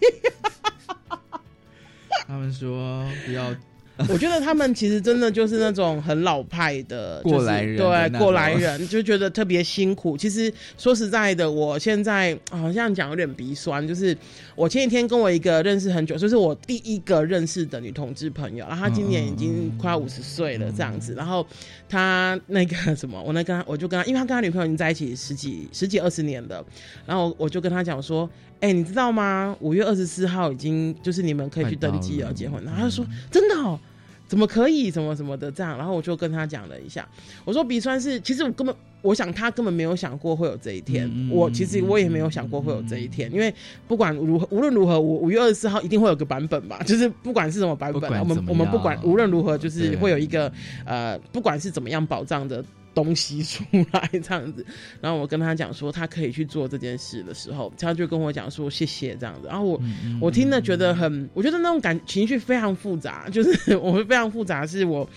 [2.27, 3.55] 他们说不要
[4.09, 10.15] 我觉得他们其实真的就是那种很老派的过来人，对过来人就觉得特别辛苦。
[10.15, 14.15] 其实说实在的，我现在好像讲有点鼻酸，就是
[14.55, 21.45] 我前几天跟我一个认识很久，就是我第一个认识的女同志朋友，然后她今年已经快要五十岁了这样子，然后
[21.89, 26.63] 她那个什么，我那跟她我就跟她，因为她跟她女朋友已经在一起十几十几二十年了，
[27.05, 28.29] 然后我就跟她讲说。
[28.59, 29.55] 哎，你知道吗？
[29.59, 32.63] 五月二十四号已经就是你们可以去登记要结婚。
[32.63, 33.79] 然后他说：“真的哦，
[34.27, 34.89] 怎么可以？
[34.89, 37.07] 什么什么的这样。”然后我就跟他讲了一下，
[37.45, 41.07] 我说：“鼻酸是，其实我根本，我想他根本没有想过会有这一天。
[41.29, 43.53] 我其实我也没有想过会有这一天，因为
[43.87, 46.81] 不管如何，无论如何，我五月二十四号一定会有个版本吧。
[46.83, 50.51] 就是不管是什么版本，我们我们不管，无论如何，就是会有一个
[50.83, 52.63] 呃，不管是怎么样保障的。”
[52.97, 54.65] 东西出来这样子，
[54.99, 59.79] 然后我跟他讲说他可以去做这件事的时候，他就跟我讲说谢谢这样子，然后我
[60.19, 65.07] 我听了觉得很，我觉得那种感情绪非常复杂，就是 我会非常复杂，是我。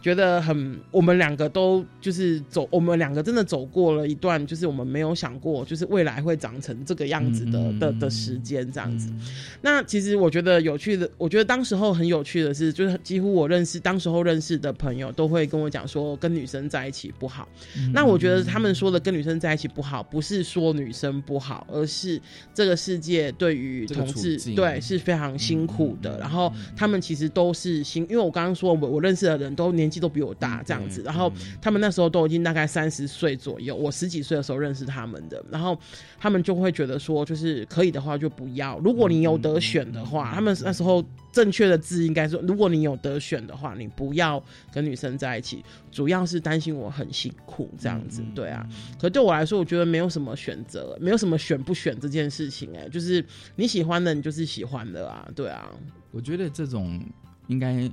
[0.00, 9.12] 觉得很，我们两个都就是走，我们两个真的走过了一段，就是我们没有想过，就是未来会长成这个样子的的的时间这样子。
[9.60, 17.46] 那其实我觉得有趣的，我觉得当时候很有趣的是，就是几乎我认识当时候认识的朋友都会跟我讲说，跟女生在一起不好。
[17.92, 22.18] 那我觉得他们说的跟女生在一起不好，不是说女生不好，而是
[22.54, 26.18] 这个世界对于同志对是非常辛苦的。
[26.18, 29.89] 然后他们其实都是辛，因为我刚刚说我我认识的人都年。
[29.90, 35.76] 年纪都比我大，这样子，然后他们那时候都已经大概三十岁左右，我十几岁的时候认识他们的，然后
[36.18, 38.78] 他们就会觉得说，就是可以的话就不要。
[38.78, 44.40] 如果你有得选的话，他们那时候正确的字应该说，如果你有得选的话，你不要
[44.72, 48.22] 跟女生在一起，主要是担心我很辛苦这样子。
[48.32, 48.64] 对啊，
[49.00, 53.24] 可对我来说，我觉得没有什么选择，没有什么选不选这件事情，哎，就是
[53.56, 55.68] 你喜欢的，你就是喜欢的啊，对啊。
[56.12, 57.02] 我觉得这种
[57.48, 57.90] 应该。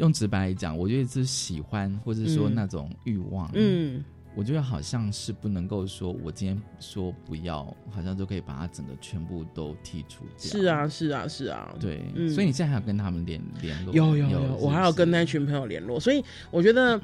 [0.00, 3.48] 用直白来讲，我觉得是喜欢，或者说那种欲望。
[3.54, 4.02] 嗯，
[4.34, 10.38] 我觉得好像是不能够说，我今天说不要，好像就可以把它整个全部都剔除掉。
[10.38, 11.74] 是啊，是啊，是啊。
[11.78, 13.94] 对，所以你现在还要跟他们联联络？
[13.94, 16.00] 有有有，我还要跟那群朋友联络。
[16.00, 17.00] 所以我觉得。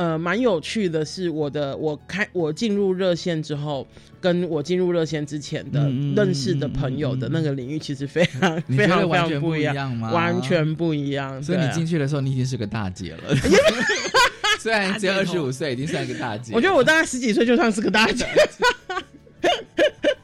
[0.00, 3.86] 呃，蛮有趣的是，我的我开我进入热线之后，
[4.18, 10.10] 跟我进入热线之前的认识的朋友的那个领域，其实非常非常非常不一样吗？
[10.10, 11.42] 完全不一样。
[11.42, 13.36] 所以你进去的时候，你已经是个大姐了。
[14.58, 16.54] 虽然只有二十五岁，已经算一个大姐。
[16.54, 18.24] 我觉得我大概十几岁就算是个大姐。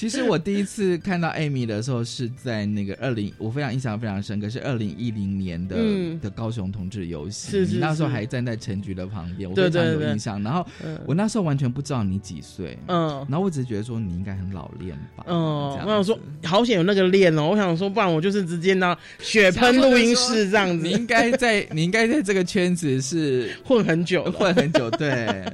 [0.00, 5.76] 其实我第一次看到艾米的时候是在那个二零，我非常印象非常深刻，是二零一零年的
[6.22, 7.50] 的高雄同志游戏。
[7.50, 10.42] 是是，那时候还站在陈局的旁边，我非常有印象。
[10.42, 10.66] 然后
[11.04, 20.82] 我那时候完全不知道你几岁，嗯，然后我只是觉得说你应该很老练吧，嗯，我想说好险有那个练哦，我想说不然我就是直接拿血喷录音室这样子。
[20.82, 25.44] 你应该在你应该在这个圈子是混很久，混很久，对。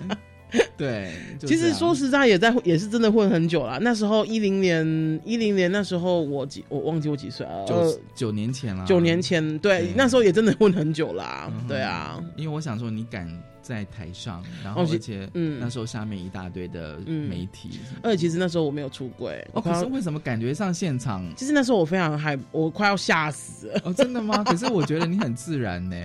[0.76, 3.78] 对，其实说实在也在也是真的混很久了。
[3.80, 7.64] 那时候一零年一零年那时候我几我忘记我几岁啊？
[7.66, 8.84] 九九年前了。
[8.86, 11.52] 九年前，对，那时候也真的混很久啦。
[11.66, 13.28] 对啊，因为我想说你敢
[13.60, 19.44] 在台上，然后而且嗯那时候下面一大堆的媒体，而且其实那时候我没有出轨。
[19.52, 21.24] 哦，可是为什么感觉上现场？
[21.36, 23.80] 其实那时候我非常害，我快要吓死了。
[23.84, 24.42] 哦，真的吗？
[24.46, 25.96] 可是我觉得你很自然呢。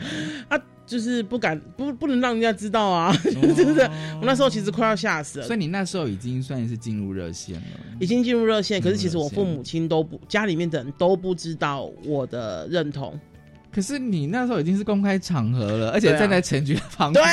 [0.49, 0.60] 啊。
[0.86, 3.82] 就是不敢不不能让人家知道啊， 是不是？
[4.20, 5.46] 我那时候其实快要吓死了。
[5.46, 7.62] 所以你那时候已经算是进入热线了，
[8.00, 8.82] 已经进入热线。
[8.82, 13.17] 可是其实我父母亲都不，家里面的人都不知道我的认同。
[13.72, 17.26] 可是你那时候已经是公开场合了，而且站在陈局旁边，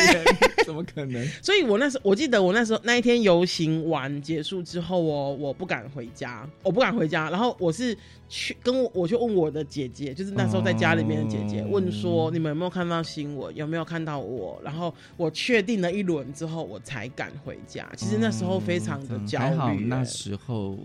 [0.65, 1.27] 怎么可能？
[1.43, 7.29] 所以我那时候，我记得我那时候那一天游行完结束之后哦，我不敢回家，我不敢回家。
[7.31, 7.97] 然后我是
[8.29, 14.61] 去跟我，我就问我的姐姐，就是那时候在家里面的姐姐，问说你们有没有看到新闻，有没有看到我？
[14.63, 17.89] 然后我确定了一轮之后，我才敢回家。
[17.97, 19.41] 其实那时候非常的焦
[19.73, 20.79] 虑，那时候。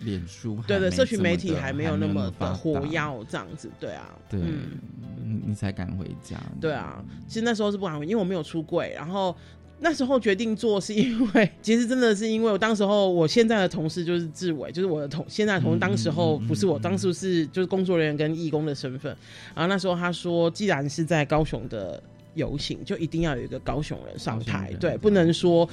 [0.00, 9.36] 脸书对对，社群媒体还没有那么的火药这样子，对啊，对，你你才敢回家，对啊，其实那时候是不敢回，因为我没有出柜，然后
[9.80, 19.16] 那时候决定做是因为，其实真的是因为我当时候我现在的同事就是志伟，就是我的同现在同当时候不是我当时是就是工作人员跟义工的身份，
[19.54, 22.02] 然后那时候他说，既然是在高雄的。
[22.34, 25.68] 游行，就一定要有一个高雄人上台，对，不能说。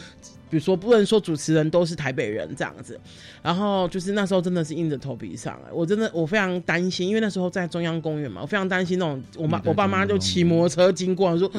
[0.50, 3.00] 比如说，不能说主持人都是台北人这样子，
[3.42, 11.52] 然后就是那时候真的是硬着头皮上来，我真的我非常担心，因为那时候在中央公园嘛，我非常担心那种我妈我爸妈就骑摩托车经过，说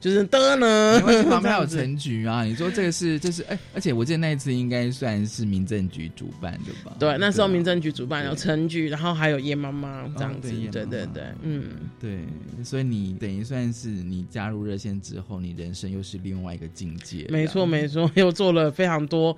[0.00, 6.96] 就是的呢，旁边还有陈局啊，你说这个是这是哎，而且我记得那一次应该算是民政局主办的吧？
[6.98, 11.64] 对，那时候民政局主办有陈局，然后还有叶妈妈这样子，对对对，嗯，
[12.00, 12.20] 对，
[12.62, 18.10] 所以你等于算是你加入热线之后，你人生又是另外一个境界，没错没错。
[18.20, 19.36] 又做了非常多，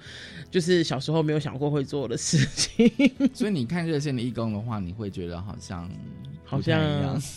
[0.51, 2.91] 就是小时候没有想过会做的事情。
[3.35, 5.91] 所以你看热线的义工的话，你会觉得好像
[6.45, 6.81] 好像，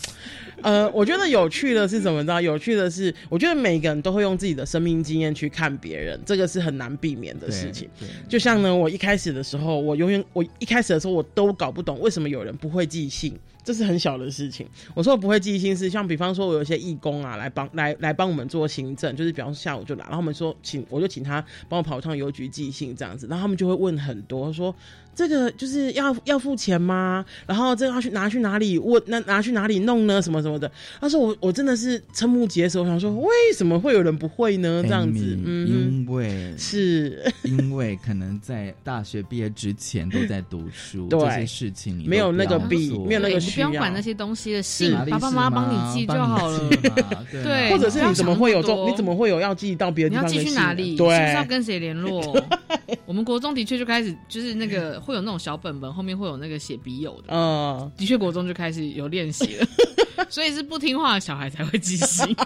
[0.62, 2.40] 呃，我觉得有趣的是怎么着？
[2.40, 7.88] 有趣的是，我觉得每个人都会用自己的生命经验去看别人，这个是很难避免的事情。
[8.28, 13.36] 就像呢，我一开始的时候，我永远我一开始的时候，我都搞不懂为什么有人不会寄信。
[13.62, 14.66] 这是很小的事情。
[14.94, 24.74] 我说我不会记心事，像比方说，我有一些义工啊，来帮来来帮我们做行政，就是比方说下午就来，然后我们说请，我就请他帮我跑一趟邮局寄信这样子，然后他们就会问很多说。
[25.20, 27.22] 这个就是要要付钱吗？
[27.46, 29.02] 然后这个要去拿去哪里问？
[29.04, 30.22] 那拿去哪里弄呢？
[30.22, 30.72] 什么什么的？
[30.98, 34.82] 他说我我真的是瞠目结舌，我想说为什么会有人不会呢？
[34.82, 46.70] 这样子，嗯，因为是因为可能在大学毕业之前都在读书， 这些事情你没有那个必，没有那个需要，不用管那些东西的信，爸爸妈妈帮你寄就好了。
[47.30, 48.74] 对，或者是你怎么会有这？
[48.88, 50.26] 你怎么会有要寄到别的地方？
[50.32, 50.96] 你要寄去哪里？
[50.96, 52.42] 对，是要跟谁联络？
[53.10, 55.00] 我们国中的确就开始就是那个。
[55.00, 57.34] 会有那种小本本，后面会有那个写笔友的。
[57.34, 59.66] 嗯，的确，国中就开始有练习了，
[60.30, 62.36] 所以是不听话的小孩才会记性。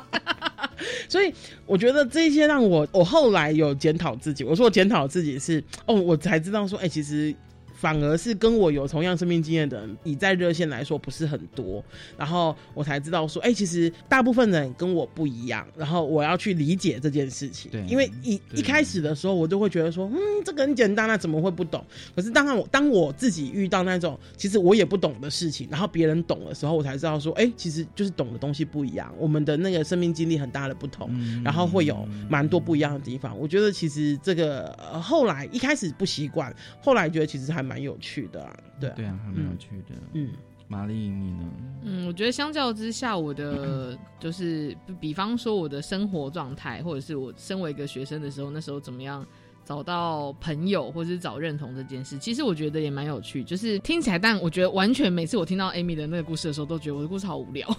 [1.06, 1.30] 所以
[1.66, 4.42] 我觉得这些让我，我后来有检讨自己。
[4.42, 7.34] 我说我检讨自己是，哦，我才知道说，哎，其实。
[7.74, 11.84] 反而是跟我有同样生命经验的人，以在热线来说不是很多，
[12.16, 17.70] 然后我才知道说，哎，其实大部分人跟我不一样，然后我要去理解这件事情。
[17.70, 21.84] 对，因为一一开始的时候，我就会觉得说，嗯，这个很简单，那怎么会不懂？
[22.16, 31.10] 可是当然我当我自己遇到那种其实我也不懂的事情，然后别人懂的时候，我才知道说，哎，其实就是懂的东西不一样，我们的那个生命经历很大的不同，
[31.44, 33.38] 然后会有蛮多不一样的地方。
[33.38, 37.73] 我觉得其实这个呃后来一开始不习惯，后来觉得其实还蛮。
[37.74, 39.96] 蛮有趣的，对对啊，还蛮有趣的。
[40.12, 40.30] 嗯，
[40.68, 41.50] 玛丽，你呢？
[41.82, 49.26] 嗯，我觉得相较之下，我的 就是比方说我的生活状态，或者是我身为一个学生的时候，那时候怎么样
[49.64, 53.42] 找到朋友，或者是找认同这件事，其实我觉得也蛮有趣。
[53.42, 57.76] 就是听起来，但我觉得完全每次我听到 Amy 的那个故事的时候，都觉得我的故事好无聊。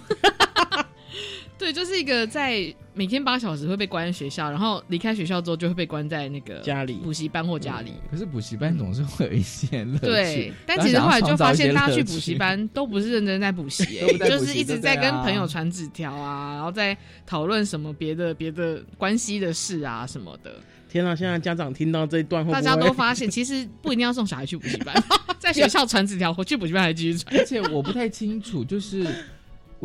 [1.57, 7.93] 对，就是一个在每天八小时会被关在学校，然后离开学校之后就会被关在那个家里补习班或家里。
[8.11, 10.05] 可是补习班总是会有一些乐趣。
[10.05, 13.83] 对，但其实后来就发现，大家去补习班都不是认真在补习，
[14.19, 20.53] 就是一直在跟朋友传纸条啊，然后在讨论什么别的别的关系的事啊什么的。
[20.89, 21.13] 天啊！
[21.13, 24.95] 现在家长听到这一段，大家都发现其实不一定要送小孩去补习班，
[25.39, 27.37] 在学校传纸条，回去补习班还继续传。
[27.37, 29.05] 而且我不太清楚，就是。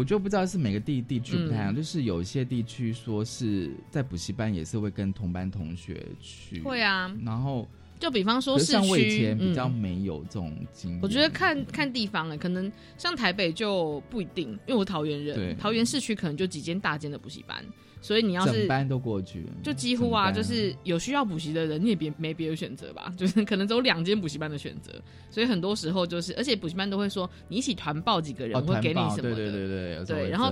[0.00, 7.14] 我就不知道是每个地地区不太一样，就是有一些地区说是在补习班也是会跟同班同学去，会啊。
[7.22, 17.62] 然后就比方说市区比较没有这种经验，我觉得看看地方哎，可能像台北就不一定，因为我桃园人，桃园市区可能就几间大间的补习班。
[18.00, 24.92] 所以你要是班都过去，就几乎啊，就是有需要补习的人，你也别没别的选择吧， 就是可能只有两间补习班的选择。
[25.30, 30.30] 所以很多时候就是，而且补习班都会说，你一起团报几个人，会给你什么的，对对对对对。
[30.30, 30.50] 然后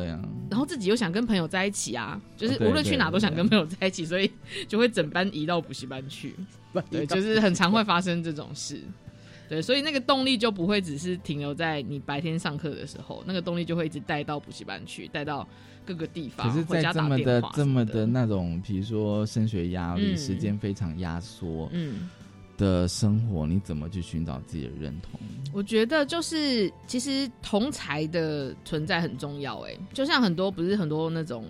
[0.50, 4.30] 然后自己又想跟朋友在一起啊，就是无论去哪都想跟朋友在一起，所以
[4.68, 6.34] 就会整班移到补习班去。
[6.90, 8.80] 对，就是很常会发生这种事。
[9.48, 15.46] 对，所以那个动力就不会只是停留在你白天上课的时候，那个动力就会一直带到补习班去，带到。
[15.86, 22.10] 各个地方，可是，在这么的这么的那种，比如说升学压力，时间非常压缩，嗯，
[22.58, 25.18] 的生活，你怎么去寻找自己的认同？
[25.50, 29.60] 我觉得就是，其实同才的存在很重要。
[29.60, 31.46] 哎，就像很多不是很多那种。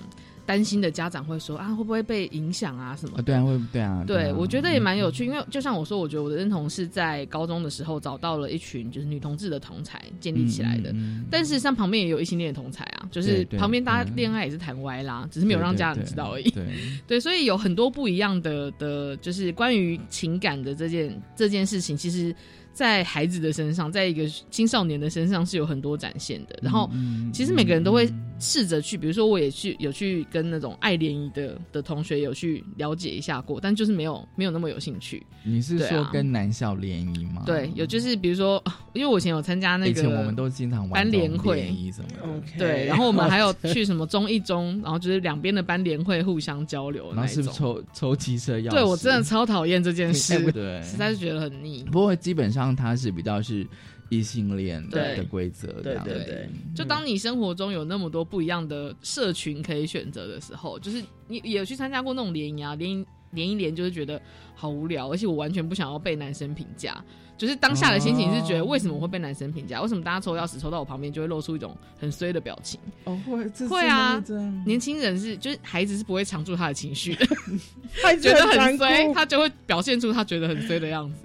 [0.49, 2.96] 担心的家长会说啊，会不会被影响啊？
[2.96, 3.20] 什么？
[3.20, 4.03] 对啊，会对啊。
[4.07, 10.90] 对，我觉得也蛮有趣，因为就像我说，我觉得我的认同是在高中的时候找到了一群就是女同志的同才建立起来的。
[11.30, 16.51] 但事实上旁边也有异性恋同才啊，就是旁边大家恋爱也是谈歪啦，只是没有让家长知道而已。
[16.53, 16.64] 对
[17.07, 22.34] 对，所以有很多不一样的的，就是关于情感的这件这件事情，其实。
[22.79, 26.57] 在孩子的身上，在一个青少年的身上是有很多展现的。
[26.62, 28.09] 然后嗯其实每个人都会
[28.39, 35.26] 试着去，比如说我也去有去跟那种爱联谊的的同学有去了解一下过，但就是没有没有那么有兴趣。
[35.43, 37.43] 你是说跟男校联谊吗？
[37.45, 38.62] 对，有就是比如说，
[38.93, 42.43] 因为我以前有参加那个以个，前我们都经常玩班联会联谊什么的。
[42.57, 47.53] 对，然后我们还有去什么中一中，然后 就是两边的班联会互相交流那然后是不种。
[47.53, 48.70] 是抽抽汽车钥匙？
[48.70, 51.83] 对我真的超讨厌这件哎事，对， 实在是觉得很腻。
[51.91, 53.66] 不过基本上它是比较是
[54.09, 64.21] 异性恋对的规则，对对对，就当你生活中有那么多不一样的社群可以选择的时候，就是你也有去参加过那种联谊啊，联谊联一联就是觉得
[64.55, 67.05] 好无聊，而且我完全不想要被男生评价。
[67.39, 69.80] 就是当下的心情是觉得，哦为什么我会被男生评价？
[69.80, 72.78] 为什么大家抽钥匙抽到我旁边就会露出一种很衰的表情？
[73.05, 74.22] 哦会会啊
[74.66, 77.26] 年轻人是就是孩子是不会藏住他的情绪的，
[78.03, 81.24] 他觉得很衰，他就会表现出他觉得很衰的样子。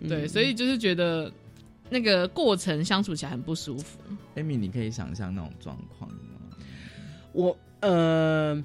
[0.00, 1.32] 嗯对，所以就是觉得
[1.88, 3.98] 那个过程相处起来很不舒服。
[4.36, 6.18] Amy，你可以想象那种状况吗？
[7.32, 8.62] 我呃，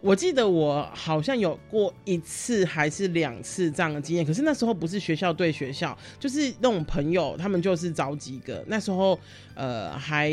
[0.00, 9.18] 我记得我好像有过一次还是两次这样的经验，可是那时候不是学校对学校，就是那种朋友，他们就是找几个，那时候
[9.54, 10.32] 呃还。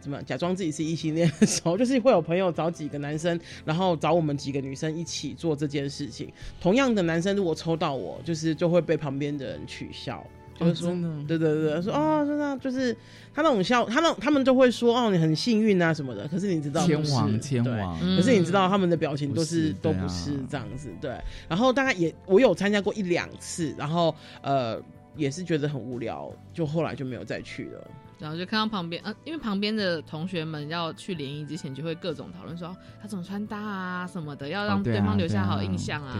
[0.00, 6.32] 怎么假装自己是异性恋的时候，就是会有朋友找几个男生，然后找我们几个女生一起做这件事情。
[6.58, 10.26] 同样的男生如果抽到我，就是就会被旁边的人取笑，
[10.60, 12.96] 就是说，哦真的对对对，说哦，真的就是
[13.34, 16.28] 他那种笑，他们他们就会说哦，你很幸运啊什么的。
[16.28, 21.16] 可是你知道不是千王天王，嗯可是你知道他们的表情都不是都不是这样子，对。
[21.48, 24.80] 然后大概也我有参加过一两次，然后呃
[25.16, 27.90] 也是觉得很无聊，就后来就没有再去了。
[28.20, 36.16] 然后就看到旁边，呃，因为旁边的同学们要去联谊之前，就会各种讨论说他怎么穿搭啊什么的，要让哦对方留下好印象啊。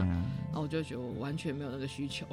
[0.46, 2.24] 然后我就觉得我完全没有那个需求，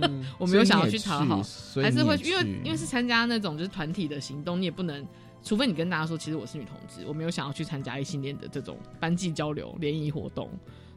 [0.00, 1.42] 嗯， 我没有想要去讨好，
[1.82, 5.06] 还是会因为因为是参加那种就是团体的行动，你也不能，
[5.42, 10.50] 除非你跟大家说其实我是女同志，我没有想要去参加异性恋的这种班级交流联谊活动。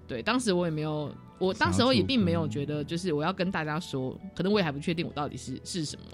[0.07, 6.05] 对，当时我也没有，我当时候也并没有觉得就是我要跟大家说，可能我也还不确定我到底是是什么。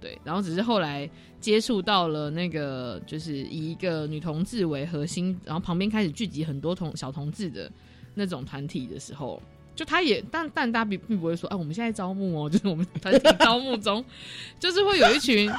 [0.00, 1.08] 对，然后只是后来
[1.40, 7.70] 接触到了那个，就是以一个女同志为核心，然后旁边开始聚集很多同小同志的
[8.14, 9.40] 那种团体的时候，
[9.76, 14.04] 就他也，但但大家并并不会说，哎、我们现在招募哦， 就是我们团体招募中，
[14.58, 15.50] 就是会有一群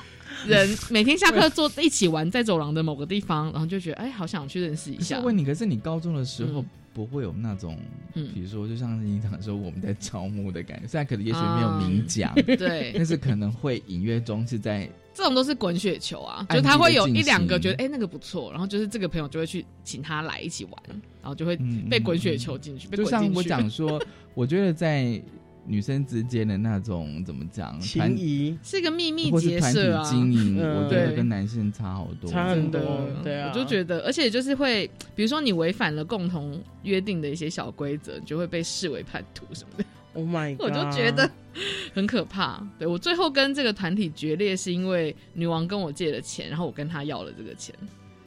[0.48, 5.16] 人 每天下课坐一起玩，在走廊的某个地方，然后就觉得，哎，好想去认识一下。
[5.16, 7.78] 可是问你，可是你高中的时候嗯不会有那种，
[8.14, 8.30] 嗯。
[8.34, 20.74] 比如说就像你讲说我们在招募的感觉，虽然可能也许没有明讲，对，但是可能会隐约中是在这种都是滚雪球啊，就他会有一两个觉得，哎、那个不错，然后就是这个朋友就会去请他来一起玩，
[21.22, 24.02] 然后就会嗯被滚雪球进去，被就像我讲说，
[24.34, 25.22] 我觉得在
[25.66, 28.58] 女生之间的那种怎么讲，团情谊。
[28.64, 30.84] 是一个秘密结或是团体社啊，经营，嗯。
[30.84, 32.82] 我觉得对跟男性差好多，差很多。
[32.82, 33.52] 真的，对啊。
[33.54, 41.30] 我就觉得，而且就是会，比如说你违反了共同约定的一些小规则，你就会被视为叛徒什么的，，Oh my god， 我就觉得
[41.94, 42.66] 很可怕。
[42.80, 47.74] 对我最后跟这个团体决裂，是因为女王跟我借了钱，然后我跟她要了这个钱，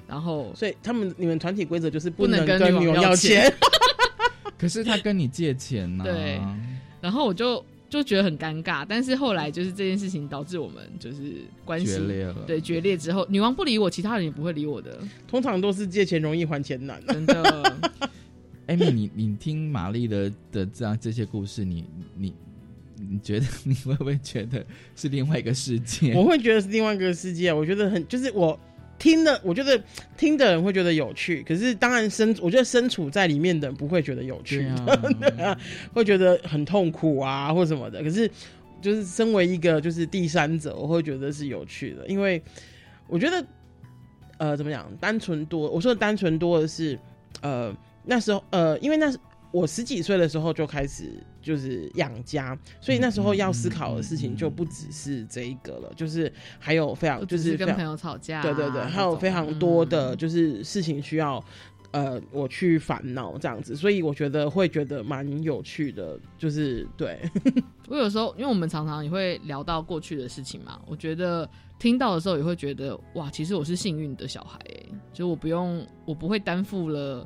[0.06, 3.42] 然后所以他们你们团体规则就是不能跟能跟女王要女王要钱。
[3.42, 3.54] 钱，
[4.56, 6.40] 可是他跟你借钱呢、对
[7.04, 8.86] 然后我就就觉得很尴尬。
[8.88, 12.34] 但是后来就是这件事情导致我们就是关系决裂了。
[12.46, 14.98] 对决裂之后，女王不理我，其他人也不会理我的，
[15.28, 16.98] 通常都是借钱容易还钱难。
[17.08, 17.76] 真的。
[18.66, 21.84] 艾米你你听玛丽的的这样这些故事，你
[22.16, 22.32] 你
[22.96, 24.64] 你觉得 你会不会觉得
[24.96, 26.14] 是另外一个世界？
[26.14, 28.58] 我会觉得是另外一个世界，我觉得很就是我
[28.98, 29.80] 听的，我觉得
[30.16, 34.66] 听的人会觉得有趣，可是当然身我觉得身处在里面的人不会觉得有趣
[35.20, 35.58] 对，啊，
[35.92, 38.02] 会觉得很痛苦啊或什么的。
[38.02, 38.30] 可是
[38.80, 42.42] 就是身为一个就是第三者，我会觉得是有趣的，因为
[43.08, 43.44] 我觉得
[44.38, 46.98] 呃怎么讲，单纯多，我说的单纯多的是
[47.42, 47.74] 呃
[48.04, 49.18] 那时候呃因为那是
[49.54, 61.42] 我十几岁的时候就开始就是养家，所以那时候要思考的事情就不只是这一个了，就是还有非常就是跟朋友吵架啊、对对对，还有非常多的嗯就是事情需要。
[61.92, 67.20] 呃，我去烦恼这样子，所以我觉得会觉得蛮有趣的，就是对，
[67.86, 71.48] 我有时候，因为我们常常也会聊到过去的事情嘛，我觉得
[71.78, 77.24] 听到的时候也会觉得，哇，其实我是幸运的小孩、欸，就我不用，我不会担负了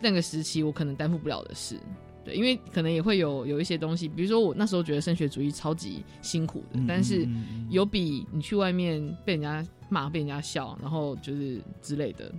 [0.00, 1.78] 那个时期我可能担负不了的事。
[2.24, 7.26] 对，因为可能也会有有一些东西，比如说我那时候觉得升学主义超级辛苦的，嗯但是
[7.70, 12.30] 有比你去外面被人家骂、被人家笑，然后就是之类的，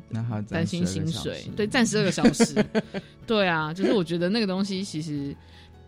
[0.49, 1.43] 担心薪水。
[1.57, 2.53] 对，暂时，二个小时，
[3.25, 5.35] 对啊，就是我觉得那个东西其实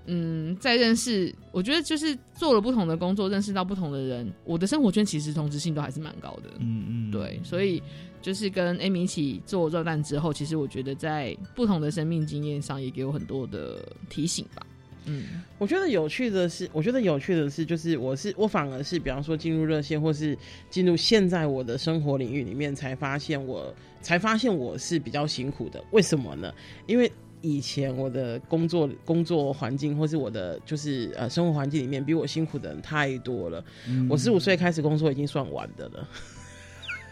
[0.08, 6.50] 嗯，在认识，我觉得就是做了不同的工作，认识到不同的人，我的生活圈其实同质性都还是蛮高的。
[6.58, 7.84] 嗯嗯，对，所以
[8.22, 14.66] 就是跟 Amy 一起做热蛋之后，其实我觉得在不同的生命经验上也给我很多的提醒吧。
[15.06, 20.38] 嗯，我觉得有趣的是，我觉得有趣的是，就是我是我反而是，比方说进入热线，或是
[20.70, 25.84] 进入现在我的生活领域里面，才发现我才发现我是比较辛苦的。
[25.90, 26.54] 为什么呢？
[26.86, 27.12] 因为
[27.42, 33.66] 以前我的工作工作环境，或是我的就是呃生活环境里面，比我辛苦的人太多了。
[34.08, 36.08] 我十五岁开始工作，已经算晚的了。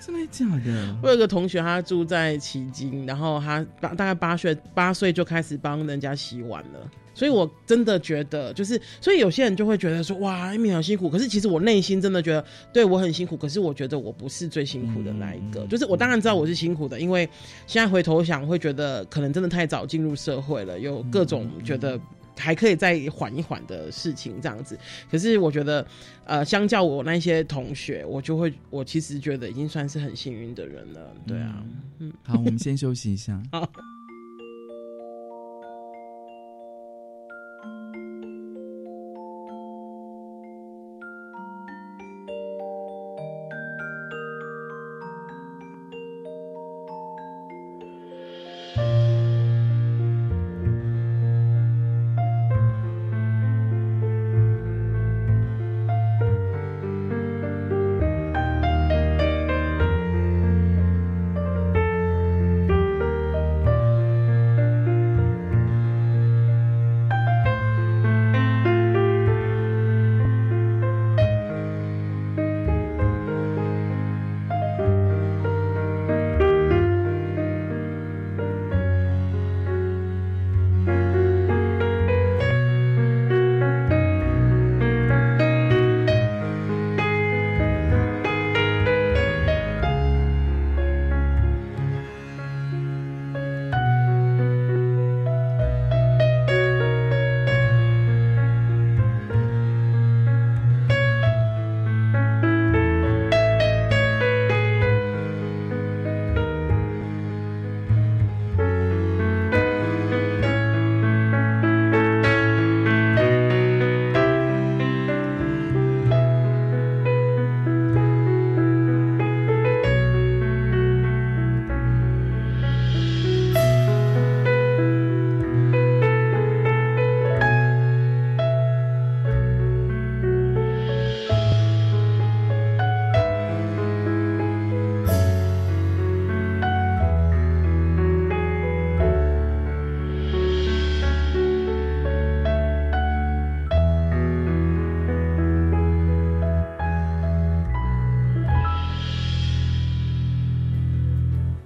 [0.10, 0.97] 真的假的？
[1.03, 6.89] 我有个同学，他住在旗津，然后他八大概八岁八岁就开始帮人家洗碗了。
[7.14, 11.10] 所以，我真的觉得，就是，所以有些人就会觉得说，哇，艾米好辛苦。
[11.10, 13.36] 可是，其实我内心真的觉得，对我很辛苦。
[13.36, 15.66] 可是，我觉得我不是最辛苦的那一个。
[15.68, 17.28] 就是，我当然知道我是辛苦的，因为
[17.68, 21.99] 现在回头想，会觉得可能真的太早进入社会了，有各种觉得
[22.40, 24.80] 还可以再缓一缓的事情这样子。
[25.12, 25.86] 可是，我觉得，
[26.26, 31.14] 呃，相较我那些同学，我就会，我其实觉得已经算是很幸运的人了。
[31.28, 31.64] 对啊，
[32.00, 33.42] 嗯，好，我们先休息一下。
[33.52, 33.70] 好。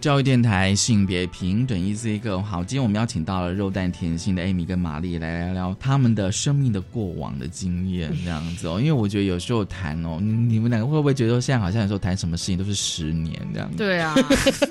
[0.03, 2.61] 教育电台性别平等，E C 个好。
[2.61, 8.81] 今天我们邀请到了肉蛋甜心的 Amy 跟玛丽来聊聊他们的生命的过往的经验，这样子哦。
[8.81, 13.77] 因为我觉得有时候谈哦，你们两个会不会觉得现在好像有时候谈什么事情都是十年这样子？
[13.77, 14.13] 对啊，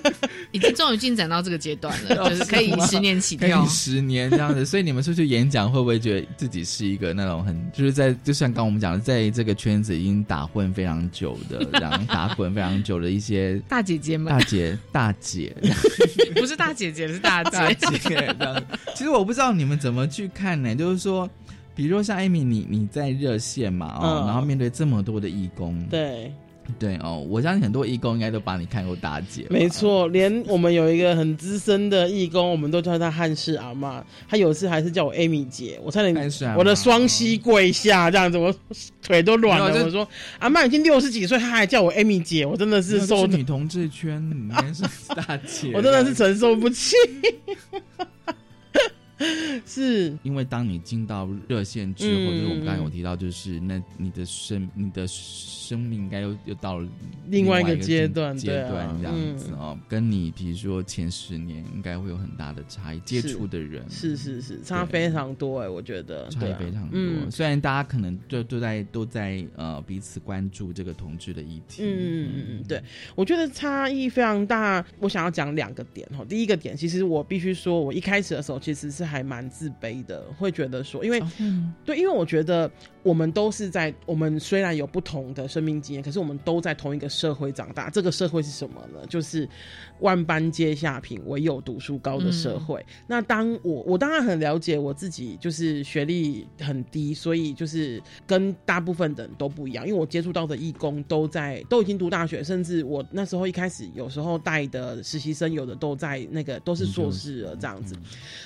[0.53, 4.65] 已经终于进展到这个阶段了，就是可以十年起跳，十年这样子。
[4.65, 15.11] 所以你们出去演讲会不会觉得自己是一个那种很就是在就像刚我们讲的，在这个圈子已经打混非常久的，然后 打滚非常久的一些大姐姐们、大姐大。
[15.23, 15.55] 姐
[16.35, 18.37] 不是大姐姐，是大姐 姐。
[18.95, 20.75] 其实我不知道你们怎么去看呢？
[20.75, 21.29] 就是说，
[21.75, 26.33] 比如说像艾米，你你在热线嘛，哦，然后面对这么多的义工，对。
[26.79, 29.47] 对哦，我相信很多义工应该都把你看过大姐。
[29.51, 34.05] 没错，连我们有一个很资深的义工，我们都叫他汉室阿妈。
[34.29, 36.15] 他有次还是叫我 Amy 姐，我差点
[36.57, 38.55] 我的双膝跪下，这样子我
[39.03, 39.85] 腿都软了。
[39.85, 40.07] 我说
[40.39, 44.83] 阿妈已经六十几岁，他还叫我 Amy 姐，我真的是受女同志圈里面是
[45.15, 46.97] 大姐， 我真的是承受不起。
[49.67, 56.89] 是因为当你进到热线之后，就是我们刚才有提到，就是那你的生你的生命应该又又到了
[57.29, 67.31] 另外一个阶段阶段这样子哦，跟你比如说前十年应该会有很大的差异，接触的人是是是差非常多哎，我觉得差异非常多。
[67.31, 72.83] 虽然大家可能都都在都在呃彼此关注这个同志的议题，嗯嗯嗯，对
[73.15, 74.85] 我觉得差异非常大。
[74.99, 79.12] 我想要讲两个点哦，第一个点其实我必须说，我一开始的时候其实是。
[79.13, 81.71] 还蛮自卑的，会觉得说，因为、嗯。
[81.85, 82.71] 对，因为我觉得
[83.03, 87.91] 我们都是在我们虽然有不同的生命经验，可是我们都在同一个社会长大。
[87.91, 89.05] 这个社会是什么呢？
[89.09, 89.49] 就是
[90.01, 92.85] 万般皆下品，唯有读书高的社会。
[93.07, 99.87] 那当我我当然很了解我自己，就是学历很低，所以就是跟大部分的人都不一样。
[99.87, 107.97] 因为我接触到的义工都在都已经读大学，甚至我那时候一开始有时候带的实习生，有的都在那个都是硕士了这样子。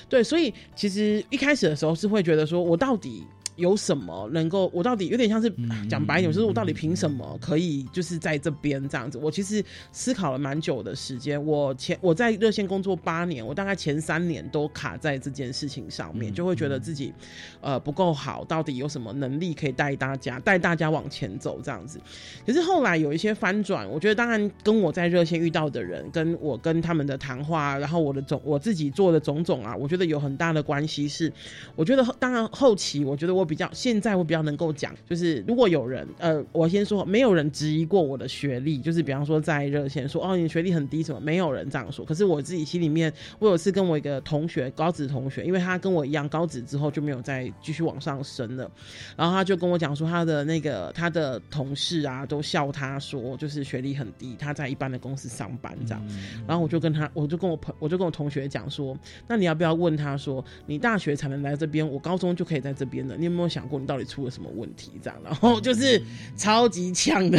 [0.08, 3.24] 对，所以其实一开始的时候是会觉得说，我到底
[3.56, 5.52] 有什么能够，我到底有点像是
[5.88, 9.18] 讲白一点，就是我到底凭什么可以就是在这边这样子？
[9.18, 11.42] 我其实思考了蛮久的时间。
[11.44, 17.12] 我前我在热线工作八年，我大概前三年都卡在这件事情上面，就会觉得自己
[17.60, 21.98] 呃不够好，到底有什么能力可以带大家带大家往前走这样子？
[22.46, 31.32] 可是后来有一些翻转，我觉得当然跟我在热线遇到的人，跟我跟他们的谈话，然后我的种我自己做的种种啊，我觉得有很大的关系是，
[31.74, 42.04] 我觉得当然后期我觉得我比较现在我比较能够讲，就是如果有人呃，我先说没有人质疑过我的学历，就是比方说在热线说哦你学历很低什么，没有人这样说。
[42.04, 48.70] 可是我自己心里面，我有一次跟我一个同学高职同学，因为他跟我一样高职之后就没有再继续往上升了，
[49.16, 56.02] 然后他就跟我讲说他的那个他的同事啊都笑他说就是学历很低，他在一般的公司上班这样。
[56.46, 58.96] 然后我就跟他，我就跟我朋，我就跟我同学讲说，
[59.28, 64.92] 那你要不要问他说，你大学才能来这边，我高中就可以在这边了，你有没有想过你到底出了什么问题？
[65.02, 66.02] 这样，然后就是
[66.36, 67.38] 超级呛的，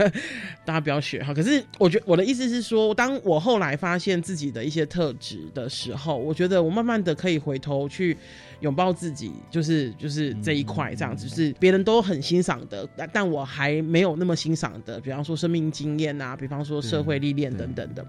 [0.64, 1.34] 大家不要学哈。
[1.34, 8.16] 可是我觉我的意思是说，当我后来发现自己的一些特质的时候，我觉得我慢慢的可以回头去。
[8.64, 18.04] 拥抱自己，就是就是这一块这样子，就是别人都很欣赏的，但但我还没有那么欣赏的，比方说生命经验啊，比方说社会历练等等的。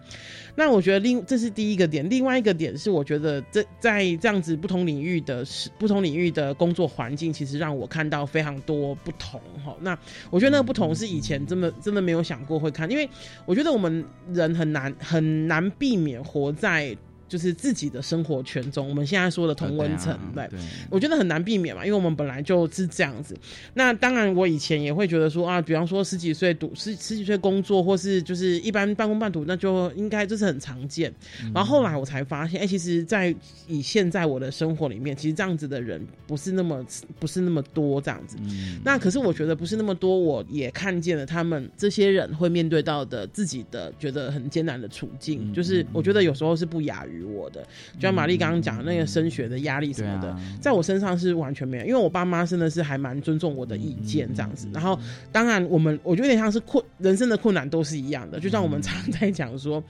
[0.55, 5.45] 那我觉得另这是第一个点，另外一个点是我觉得这在这样子不同领域的
[5.77, 9.75] 不同领域的工作环境，其实让我看到非常多不同哈。
[9.81, 9.97] 那
[10.29, 13.09] 我觉得那个不同是以前真的真的没有想过会看，因为
[13.45, 16.95] 我觉得我们人很难很难避免活在。
[17.27, 20.59] 就是自己的生活圈中，我们现在说的同温层，对，
[20.89, 23.35] 我觉得很难避免嘛，因为我们本来就是这样子。
[23.73, 31.11] 那当然，我以前也会觉得说啊，比方说十几岁读十十几岁工作，或是就是一般半工半读，那就应该这是很常见。
[31.53, 33.35] 然后后来我才发现，哎，其实，在
[33.67, 36.85] 以现在我的生活里面，其实这样子的人不是那么
[37.19, 38.37] 不是那么多这样子。
[38.83, 47.14] 那可是我觉得不是那么多，我也看见了他们这些人会面对到的自己的觉得很艰难的处境，就是我觉得有时候是不亚于。
[47.23, 47.61] 我的，
[47.95, 54.67] 就像玛丽刚刚讲那个升学的压力什么的，在我身上是完全没有，因为我爸妈真的是还蛮尊重我的意见这样子。
[54.73, 54.99] 然后，
[55.31, 59.83] 当然我们我觉得有点像是困人生的困难都是一样的，就像我们常在讲说。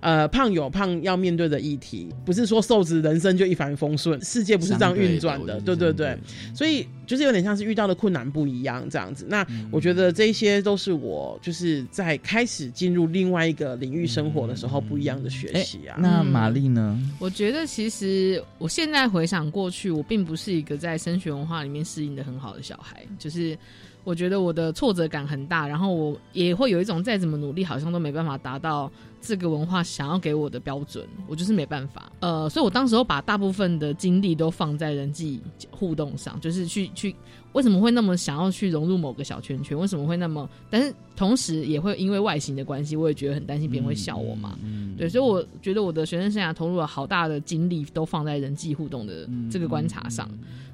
[0.00, 6.16] 呃，胖有胖要面对的议题，不是说瘦子人生就一帆风顺，世界不是这样运转的，对对对，
[6.54, 9.26] 所以就是有点像是遇到的困难不一样这样子。
[9.28, 15.98] 那我觉得这些都是我就是在开始进入另外一个领域生活的时候不一样的学习啊。
[16.00, 16.98] 那玛丽呢？
[17.18, 23.54] 我觉得其实我现在回想过去，我并不是一个在升学文化里面适应的很好的小孩，就是
[24.02, 28.90] 我觉得我的挫折感很大，然后我也会有一种再怎么努力，好像都没办法达到。
[29.20, 32.10] 这个文化想要给我的标准，我就是没办法。
[32.20, 35.40] 呃，所以我当时候把大部分的精力都放在人际
[35.70, 37.14] 互动上，就是去去
[37.52, 39.78] 为什么会那么想要去融入某个小圈圈？
[39.78, 40.48] 为什么会那么？
[40.70, 44.58] 但是同时也会因为外形的关系，我也觉得很担心别人会笑我嘛。
[44.62, 50.28] 嗯，对，所以我觉得我的学生生涯投入了好大的精力，都放在人际互动的这个观察上。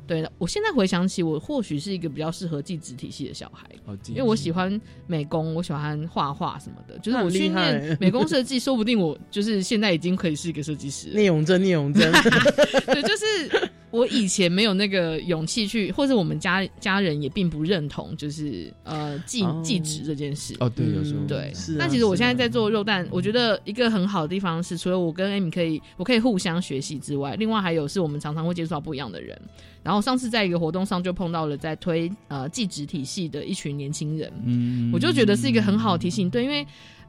[0.06, 3.68] 对，我现在回想起，我或许是一个比较适合技职体系的小孩，
[4.06, 6.96] 因为我喜欢美工，我喜欢画画什么的。
[7.00, 11.08] 就是我去练美工设计，说不定我就是现在已经可以是一个设计师。
[11.14, 12.12] 聂永贞，聂永贞，
[12.84, 20.54] 对，就是我以前没有那个勇气去，或者我们家家人也并不认同，就是呃技技职这件事。
[20.60, 21.50] 哦，对，有时候对。
[21.54, 21.76] 是。
[21.76, 29.40] 那其实我现在在做肉蛋，我觉得一个很好的地方是，除了我跟 Amy 可以，我可以互相学习之外，另外还有是我们常常会接触到不一样的人。
[29.82, 36.66] 然后上次在一个活动上就碰到了在推呃技职体系的一群年轻人，嗯，我就觉得是一个很好的提醒，对，因为。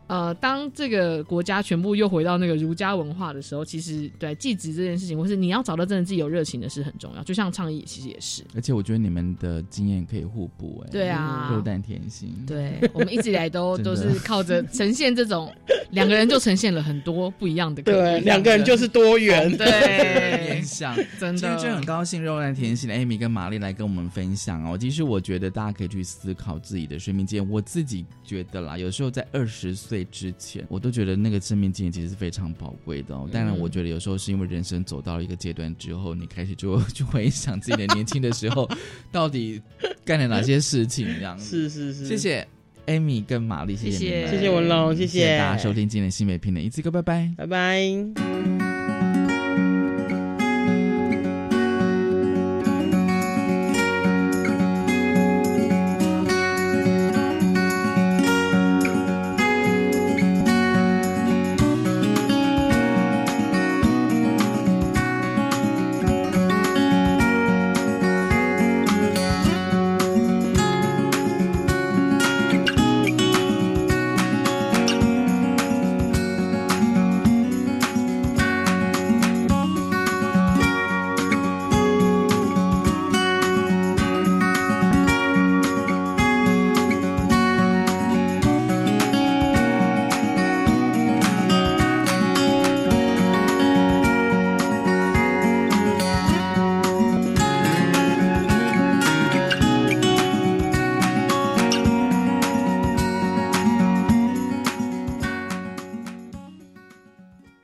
[0.08, 7.24] 呃，当这个国家全部又回到那个儒家文化的时候，其实对继职这件事情，或是你要找到真的自己有热情的事很重要。
[7.24, 8.42] 就像倡议，其实也是。
[8.56, 15.54] 而且我觉得你们的经验可以互补，哎，对啊，肉蛋甜心，对我们一直以来都 都是靠着呈现这种
[15.92, 24.78] 两个人就呈现了很多不一样的，对，两个人就是多元， 对，想真的，今天就很高兴肉蛋甜心的 Amy 跟玛丽来跟我们分享哦。
[24.78, 27.52] 其实我觉得大家可以去思考自己的生命经验。
[27.52, 29.97] 我自己觉得啦，有时候在二十岁。
[29.98, 33.28] 岁之前，我都觉得那个生命经验其实是非常宝贵的哦。
[33.32, 38.70] 当然，我觉得有时候是因为人生走到了一个阶段之后，你开始就就回想自己的年轻的时候，
[39.12, 39.62] 到底
[40.06, 42.48] 干了哪些事情，这样是是是，谢谢
[42.86, 45.38] Amy 跟玛丽，谢谢谢谢谢文龙，谢谢。
[45.38, 48.77] 大家收听今天的新美评的一次歌，拜拜，拜拜。